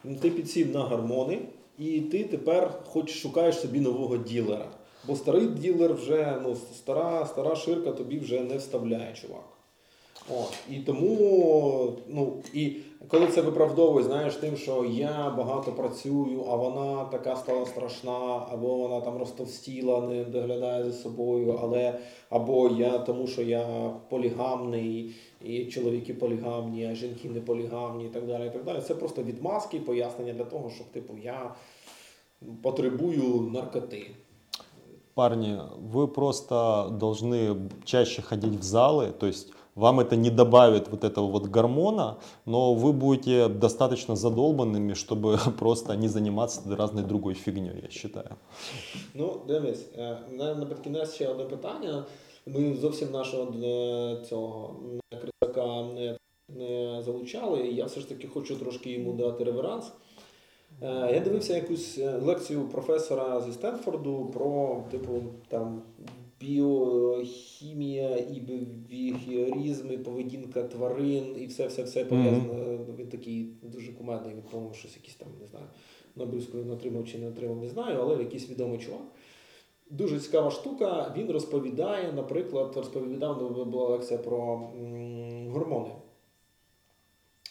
[0.05, 1.39] Ну, Ти підсів на гормони,
[1.80, 4.68] і ти тепер хоч шукаєш собі нового ділера.
[5.08, 9.46] Бо старий ділер вже, ну, стара, стара ширка тобі вже не вставляє, чувак.
[10.30, 10.54] От.
[10.72, 17.06] І тому, ну, і коли це виправдовує, знаєш, тим, що я багато працюю, а вона
[17.06, 22.00] така стала страшна, або вона там розтовстіла, не доглядає за собою, але
[22.30, 28.27] або я тому, що я полігамний, і чоловіки полігамні, а жінки не полігамні, і так
[28.27, 28.47] далі.
[28.47, 28.81] І так далі.
[28.81, 31.55] Це просто відмазки, пояснення для того, щоб типу я
[32.63, 34.11] потребую наркоти.
[35.15, 35.59] Парни,
[35.93, 41.27] вы просто должны чаще ходить в залы, то есть вам это не добавит вот этого
[41.27, 47.91] вот гормона, но вы будете достаточно задолбанными, чтобы просто не заниматься разной другой фигней, я
[47.91, 48.37] считаю.
[49.15, 52.05] Ну, дивись, е, на, на підкінець ще одне питання.
[52.48, 54.80] Ми зовсім нашого е, цього
[55.14, 56.18] е, критака не,
[56.50, 57.68] не залучали.
[57.68, 59.92] Я все ж таки хочу трошки йому дати реверанс.
[60.82, 65.82] Е, Я дивився якусь лекцію професора зі Стенфорду про типу там
[66.40, 68.40] біохімія і
[68.90, 72.80] біохіорізм, і поведінка тварин, і все, все, все пов'язано.
[73.00, 75.66] Він такий дуже кумедний, він, по-моєму, щось якийсь там, не знаю,
[76.16, 79.02] Нобелівську він отримав чи не отримав, не знаю, але якийсь відомий чувак.
[79.90, 81.14] Дуже цікава штука.
[81.18, 84.56] Він розповідає, наприклад, розповідав, ну, була лекція про
[85.50, 85.96] гормони.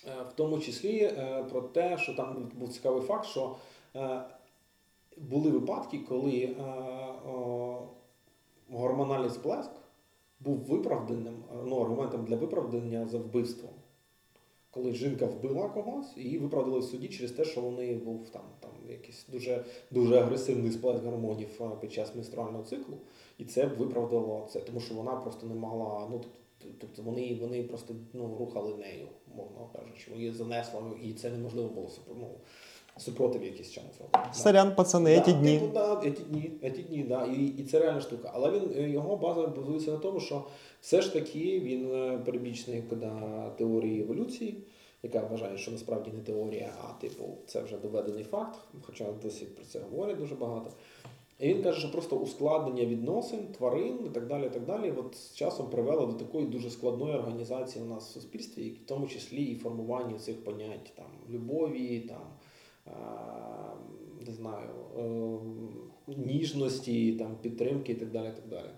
[0.07, 3.57] Е, В тому числі е, про те, що там був цікавий факт, що
[3.97, 4.23] е,
[5.17, 6.57] були випадки, коли
[8.71, 9.71] гормональний сплеск
[10.41, 13.71] був виправданим, ну, аргументом для виправдання за вбивством.
[14.75, 18.43] Коли жінка вбила когось її виправдали в суді через те, що у неї був там,
[18.61, 22.97] там якийсь дуже, дуже агресивний сплеск гормонів під час менструального циклу,
[23.39, 26.09] і це виправдало це, тому що вона просто не мала.
[26.11, 26.21] Ну,
[26.81, 31.91] тобто, вони, вони просто ну, рухали нею, мовно кажучи, її занесло, і це неможливо було
[32.09, 32.29] ну,
[32.97, 34.19] супротив якийсь чому зробити.
[34.29, 34.33] Да.
[34.35, 35.61] Сорян, пацаны, эти Да, дни.
[35.61, 38.31] Типу, да, ті дні, ті дні, да, і, і це реальна штука.
[38.35, 40.45] Але він його база базується на тому, що
[40.85, 43.11] все ж таки він е, перебічник до
[43.59, 44.57] теорії еволюції,
[45.03, 49.65] яка вважає, що насправді не теорія, а типу, це вже доведений факт, хоча досі про
[49.65, 50.71] це говорять дуже багато.
[51.39, 55.35] І він каже, що просто ускладнення відносин, тварин і так далі, так далі, от з
[55.35, 59.57] часом привело до такої дуже складної організації у нас в суспільстві, в тому числі і
[59.57, 62.27] формування цих понять там любові, там
[62.87, 62.91] е,
[64.27, 68.33] не знаю, е, ніжності, там, підтримки і так далі.
[68.37, 68.71] так далі.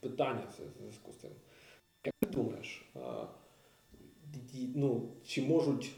[0.00, 1.30] Питання це в зв'язку з цим.
[2.04, 2.92] Як ти думаєш,
[4.74, 5.90] ну, чи можуть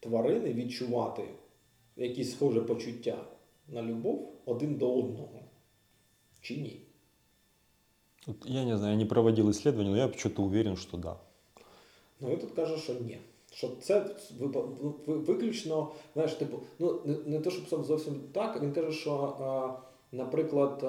[0.00, 1.28] тварини відчувати
[1.96, 3.24] якісь схоже почуття
[3.68, 5.40] на любов один до одного?
[6.40, 6.80] Чи ні?
[8.44, 11.16] Я не знаю, я не проводил исследования, но я почему-то уверен, что да.
[12.20, 13.18] Ну, він тут каже, що ні.
[13.52, 14.16] Що це
[15.06, 18.62] виключно, знаєш, типу, ну не, не те, щоб зовсім так.
[18.62, 19.78] Він каже, що,
[20.12, 20.84] наприклад,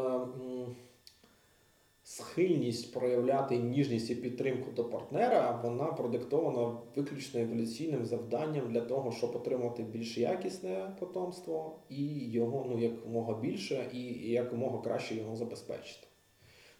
[2.10, 9.36] схильність проявляти ніжність і підтримку до партнера, вона продиктована виключно еволюційним завданням для того, щоб
[9.36, 16.07] отримати більш якісне потомство і його ну, якомога більше і якомога краще його забезпечити.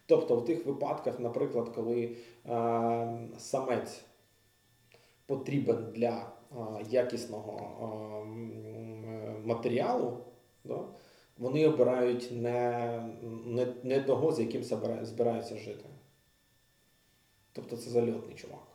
[0.06, 2.16] Тобто в тих випадках, наприклад, коли
[2.46, 4.02] е, самець
[5.26, 6.56] потрібен для е,
[6.90, 10.18] якісного е, е, матеріалу,
[10.64, 10.80] да,
[11.40, 13.04] вони обирають не,
[13.46, 14.64] не, не того, з яким
[15.02, 15.86] збираються жити.
[17.54, 18.70] Тобто це зальотний чувак.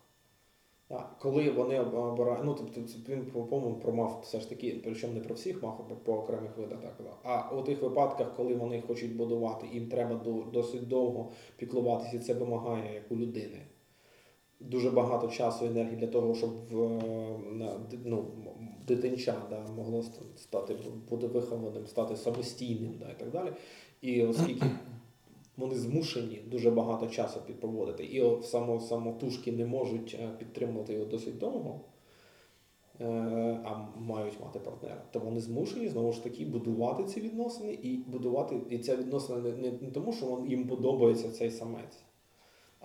[1.18, 5.34] Коли вони обирають, ну тобто він, по-моєму, про мав все ж таки, причому не про
[5.34, 7.18] всіх мав, а по окремих видах так.
[7.22, 10.20] А у тих випадках, коли вони хочуть будувати, їм треба
[10.52, 13.66] досить довго піклуватися, і це вимагає як у людини.
[14.70, 16.50] Дуже багато часу і енергії для того, щоб
[17.52, 18.24] на, ну,
[18.86, 20.04] дитинча да, могло
[20.36, 20.76] стати,
[21.10, 23.52] бути вихованим, стати самостійним да, і так далі.
[24.00, 24.66] І оскільки
[25.56, 31.38] вони змушені дуже багато часу підпроводити, і само, самотужки не можуть е, підтримувати його досить
[31.38, 31.80] довго,
[33.00, 33.06] е,
[33.64, 38.60] а мають мати партнера, то вони змушені знову ж таки будувати ці відносини і будувати
[38.70, 42.02] і ця відносина не, не, не тому, що їм подобається цей самець,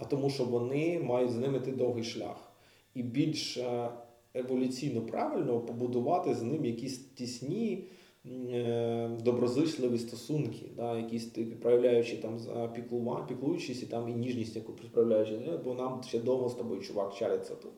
[0.02, 2.52] а тому, що вони мають з ним іти довгий шлях.
[2.94, 3.90] І більш е,
[4.34, 7.88] еволюційно правильно побудувати з ним якісь тісні,
[8.26, 11.26] е, доброзичливі стосунки, да, якісь
[11.62, 12.40] проявляючи там
[12.76, 16.82] піклува, піклуючись і там і ніжність, яку проявляючи, «Е, бо нам ще довго з тобою,
[16.82, 17.72] чувак, чариться тут.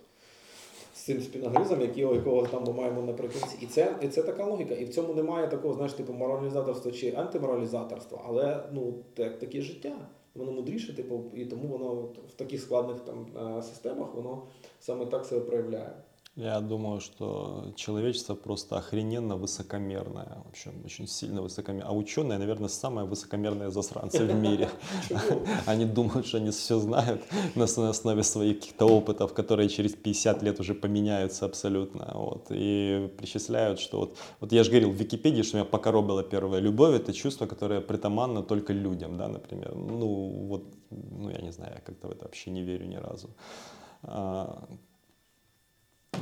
[0.94, 3.58] З цим спіногризом, якого, якого там ми маємо наприкінці.
[3.62, 4.74] І це, і це така логіка.
[4.74, 10.08] І в цьому немає такого, знаєш, типу моралізаторства чи антиморалізаторства, але ну, так, таке життя.
[10.36, 13.28] Воно мудріше, типу, і тому воно в таких складних там
[13.58, 14.48] е, системах воно
[14.80, 15.94] саме так себе проявляє.
[16.36, 21.90] Я думаю, что человечество просто охрененно высокомерное, в общем, очень сильно высокомерное.
[21.90, 24.70] А ученые, наверное, самые высокомерные засранцы в мире.
[25.66, 27.22] Они думают, что они все знают
[27.56, 32.10] на основе своих каких-то опытов, которые через 50 лет уже поменяются абсолютно.
[32.14, 32.48] Вот.
[32.50, 36.96] И причисляют, что вот, вот я же говорил в Википедии, что меня покоробила первая любовь,
[36.96, 39.76] это чувство, которое притаманно только людям, да, например.
[39.76, 43.30] Ну, вот, ну, я не знаю, я как-то в это вообще не верю ни разу.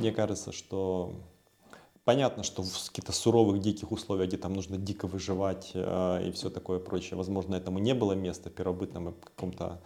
[0.00, 1.12] А, мне кажется, что
[2.04, 6.50] понятно, что в каких-то суровых, диких условиях, где там нужно дико выживать э, и все
[6.50, 9.80] такое прочее, возможно, этому не было места в первобытном каком-то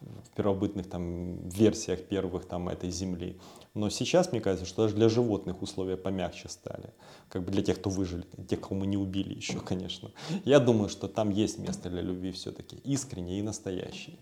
[0.00, 3.36] в первобытных там версиях первых там этой земли.
[3.74, 6.94] Но сейчас, мне кажется, что даже для животных условия помягче стали.
[7.28, 10.12] Как бы для тех, кто выжили, тех, кого мы не убили еще, конечно.
[10.44, 14.20] Я думаю, что там есть место для любви все-таки, искренней и настоящей.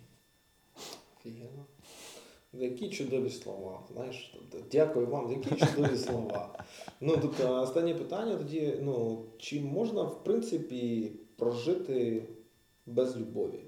[1.18, 1.66] Офігенно.
[2.59, 3.80] Які чудові слова.
[3.92, 6.64] Знаєш, тобто, дякую вам, які чудові слова.
[7.00, 12.22] Ну, тобто, останнє питання тоді: ну, чи можна, в принципі, прожити
[12.86, 13.61] без любові?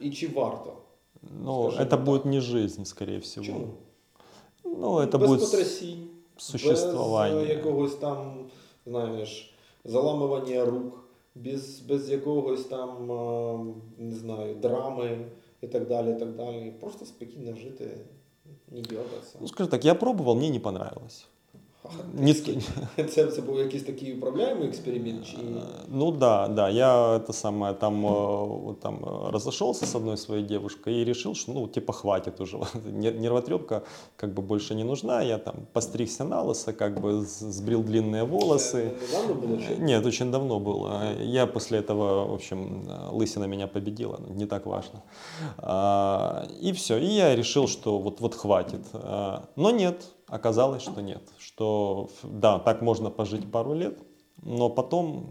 [0.00, 0.76] І чи варто?
[1.44, 3.46] Ну, Скажи, это будет не жизнь, скорее всего.
[3.46, 3.68] Чому?
[4.64, 7.40] Ну, это без будет потрясінь, существование.
[7.40, 8.46] без е, якогось там,
[8.86, 9.54] знаєш,
[9.84, 11.04] заламування рук,
[11.34, 13.58] без, без якогось там, е,
[13.98, 15.26] не знаю, драми
[15.60, 16.10] і так далі.
[16.10, 16.72] і так далі.
[16.80, 17.90] Просто спокійно жити,
[18.68, 19.38] не дергатися.
[19.40, 21.26] Ну, скажи так, я пробовал, мне не понравилось.
[22.96, 25.26] С- Це, це був якийсь такий управляємий експеримент?
[25.26, 25.36] Чи...
[25.36, 30.44] Э, Ну да, да, я это самое там, э, там э, разошелся с одной своей
[30.44, 32.56] девушкой и решил, что ну типа хватит уже,
[33.00, 33.82] Нер- нервотрепка
[34.16, 38.90] как бы больше не нужна, я там постригся на лысо, как бы сбрил длинные волосы.
[39.40, 39.76] Було чи?
[39.82, 41.02] Нет, очень давно было.
[41.22, 42.82] Я после этого, в общем,
[43.12, 45.02] лысина меня победила, но не так важно.
[45.58, 48.80] А, И все, и я решил, что вот, вот хватит.
[48.94, 51.22] А, Но нет, оказалось, что нет
[51.59, 53.97] Что, ф- да, так можно пожить пару лет,
[54.43, 55.25] но потом,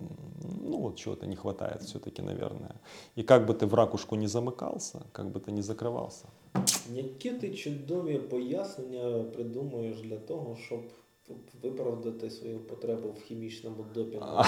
[0.62, 2.74] ну вот чего-то не хватает все-таки, наверное.
[3.18, 6.24] И как бы ты в ракушку не замыкался, как бы ты не закрывался.
[6.94, 10.80] Які ти чудові пояснення придумуєш для того, щоб
[11.62, 14.42] виправдати свою потребу в хімічному допінгу?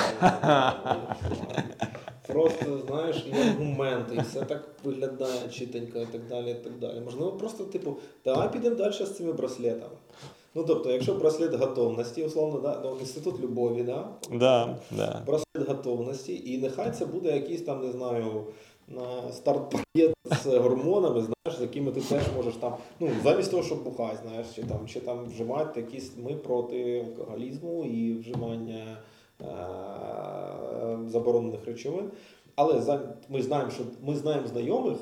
[2.27, 6.51] Просто знаєш, і аргументи, і все так виглядає чітенько і так далі.
[6.51, 7.01] і так далі.
[7.01, 9.95] Можливо, просто типу, давай підемо далі з цими браслетами.
[10.56, 15.24] Ну тобто, якщо браслет готовності, условно, да, ну, інститут любові, да, Да, да.
[15.26, 18.44] браслет готовності, і нехай це буде якийсь там, не знаю,
[19.32, 24.18] старт-пакет з гормонами, знаєш, з якими ти теж можеш там, ну, замість того, щоб бухати,
[24.28, 28.98] знаєш, чи там, чи там вживати якісь ми проти алкоголізму і вживання
[29.42, 32.12] е- заборонених речовин.
[32.56, 33.00] Але
[33.30, 34.98] ми знаємо, що ми знаємо знайомих,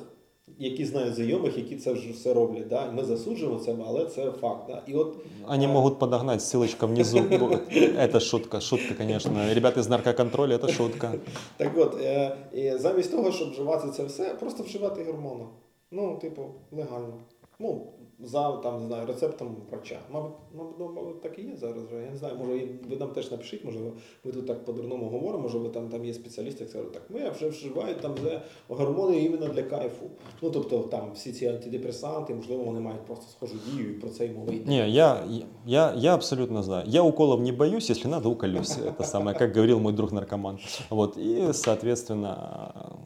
[0.58, 2.68] які знають знайомих, які це вже все роблять.
[2.68, 2.86] Да?
[2.86, 4.64] І ми засуджуємо це, але це факт.
[4.68, 4.82] Да?
[4.86, 5.16] І от
[5.48, 7.60] Они могут подогнать, ссылочка внизу будет.
[7.96, 9.54] Это шутка, шутка, конечно.
[9.54, 11.12] Ребята из наркоконтроля, это шутка.
[11.56, 15.44] Так от, е, і замість того, щоб вживати це все, просто вживати гормони.
[15.90, 17.14] Ну, типу, легально.
[17.58, 17.86] Ну,
[18.23, 19.99] за там, не знаю, рецептом врача.
[20.11, 21.83] Мабуть, мабуть, ну, мабуть, так і є зараз.
[21.83, 21.95] вже.
[21.95, 23.79] Я не знаю, може ви нам теж напишіть, може
[24.23, 27.29] ми тут так по-дурному говоримо, може ви там, там є спеціалісти, які скажуть, так, ми
[27.29, 30.05] вже вживають там вже гормони іменно для кайфу.
[30.41, 34.25] Ну, тобто там всі ці антидепресанти, можливо, вони мають просто схожу дію, і про це
[34.25, 34.69] й йде.
[34.69, 35.23] Не, я,
[35.65, 36.83] я, я абсолютно знаю.
[36.87, 38.77] Я уколов не боюсь, если надо, уколюсь.
[38.77, 40.59] Это самое, как говорил мой друг наркоман.
[40.89, 42.99] Вот, и, соответственно,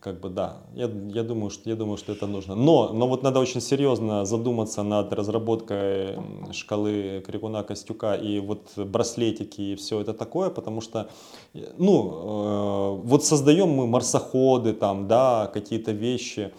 [0.00, 2.54] как бы да, я, я, думаю, что, я думаю, что это нужно.
[2.54, 6.18] Но, но вот надо очень серьезно задуматься над разработкой
[6.52, 11.08] шкалы Крикуна-Костюка и вот браслетики и все это такое, потому что,
[11.54, 16.52] э, ну, э, вот создаем мы марсоходы там, да, какие-то вещи,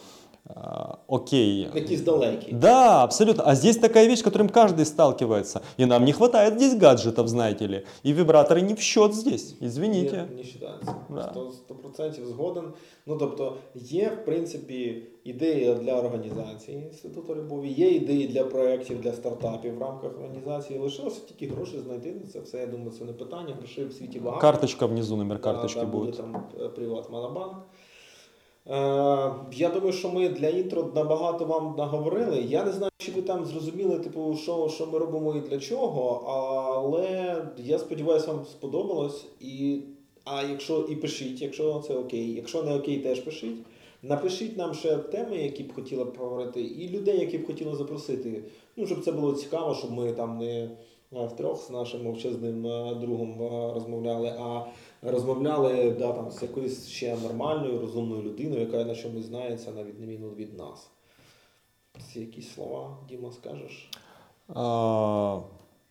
[1.07, 2.53] окей, Якісь далекі.
[2.53, 3.45] да, абсолютно.
[3.47, 5.61] А здесь такая вещь, с которым каждый сталкивается.
[5.81, 7.83] И нам не хватает здесь гаджетов, знаете ли.
[8.07, 9.55] И вибраторы не в счет здесь.
[9.63, 10.29] Извините.
[10.31, 10.95] Ні, не вважається.
[11.11, 11.33] Да.
[11.37, 12.65] 100%, 100% згоден.
[13.07, 19.13] Ну тобто є, в принципі, ідея для організації Інституту любові, є ідеї для проєктів, для
[19.13, 20.79] стартапів в рамках організації.
[20.79, 22.59] Лишилося тільки гроші знайти на це все.
[22.59, 23.55] Я думаю, це не питання.
[23.59, 24.41] Грошей в світі багато.
[24.41, 26.17] Карточка внизу, номер Да, карточки да, буде будет.
[26.17, 27.55] там е, Приват Монобанк.
[28.70, 32.46] Е, я думаю, що ми для інтро набагато вам наговорили.
[32.48, 36.24] Я не знаю, чи ви там зрозуміли, типу, що, що ми робимо і для чого,
[36.28, 39.26] але я сподіваюся, вам сподобалось.
[39.40, 39.80] І,
[40.26, 42.34] а якщо і пишіть, якщо це окей.
[42.34, 43.58] Якщо не окей, теж пишіть.
[44.04, 48.44] Напишіть нам ще теми, які б хотіли поговорити, і людей, які б хотіли запросити.
[48.76, 50.70] Ну, щоб це було цікаво, щоб ми там не
[51.14, 53.36] е, втрьох з нашим мовчазним е, другом
[53.74, 54.66] розмовляли, а
[55.02, 60.30] розмовляли да, там, з якоюсь ще нормальною, розумною людиною, яка на чомусь знається, на відміну
[60.30, 60.90] від нас.
[62.14, 63.90] Це якісь слова, Діма, скажеш?
[64.56, 65.42] А,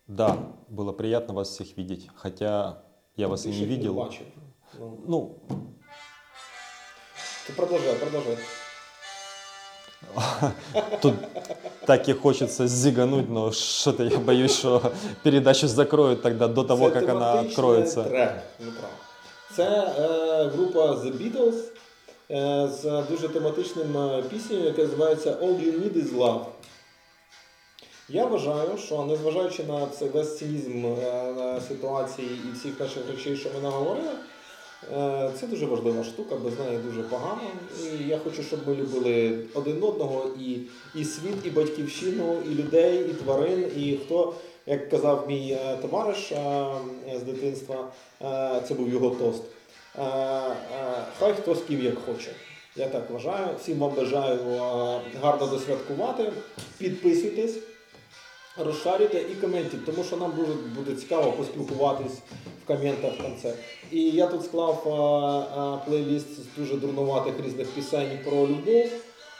[0.07, 0.37] Да,
[0.69, 2.81] было приятно вас всех видеть, хотя
[3.17, 3.93] я вас и не видел.
[3.93, 4.25] бачив.
[4.79, 5.35] Ну, Ну,
[7.55, 8.37] продовжай, продовжай.
[11.01, 11.13] Тут
[11.85, 14.93] так и хочется зигануть, но что-то я боюсь, что
[15.23, 18.03] передачу закроют тогда до того, как она откроется.
[18.03, 18.97] Трек, ну правда.
[19.55, 21.55] Це е, група The Beatles
[22.31, 26.45] е, з дуже тематичним е, піснею, яка називається All You Need Is Love.
[28.09, 33.61] Я вважаю, що незважаючи на весь цинізм е, ситуації і всіх наших речей, що ми
[33.61, 34.11] наговорили,
[35.39, 37.41] це дуже важлива штука, без неї дуже погано.
[37.99, 40.57] І я хочу, щоб ми любили один одного і,
[40.95, 44.33] і світ, і батьківщину, і людей, і тварин, і хто,
[44.65, 46.65] як казав мій е, товариш е,
[47.19, 47.87] з дитинства,
[48.21, 49.43] е, це був його тост.
[49.97, 50.55] Е, е,
[51.19, 52.29] Хай хто ким як хоче.
[52.75, 53.47] Я так вважаю.
[53.61, 56.31] Всім вам бажаю е, гарно досвяткувати.
[56.77, 57.57] Підписуйтесь
[58.65, 62.17] розшарюйте і коментуйте, тому що нам дуже буде цікаво поспілкуватись
[62.63, 63.53] в коментах в кінці.
[63.91, 64.91] І я тут склав а,
[65.59, 68.89] а, плейліст з дуже дурнуватих різних пісень про любов.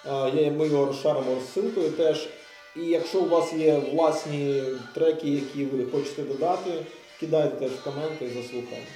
[0.06, 2.30] А, я, ми його розшаримо розсилкою теж.
[2.76, 4.64] І якщо у вас є власні
[4.94, 6.72] треки, які ви хочете додати,
[7.20, 8.88] кидайте теж в коменти і заслухаємо.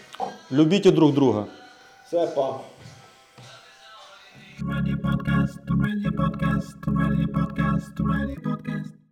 [0.51, 1.45] Любите друг друга.
[2.07, 2.59] Все, па!
[4.61, 9.02] Ready podcast, ready podcast, ready podcast, ready podcast.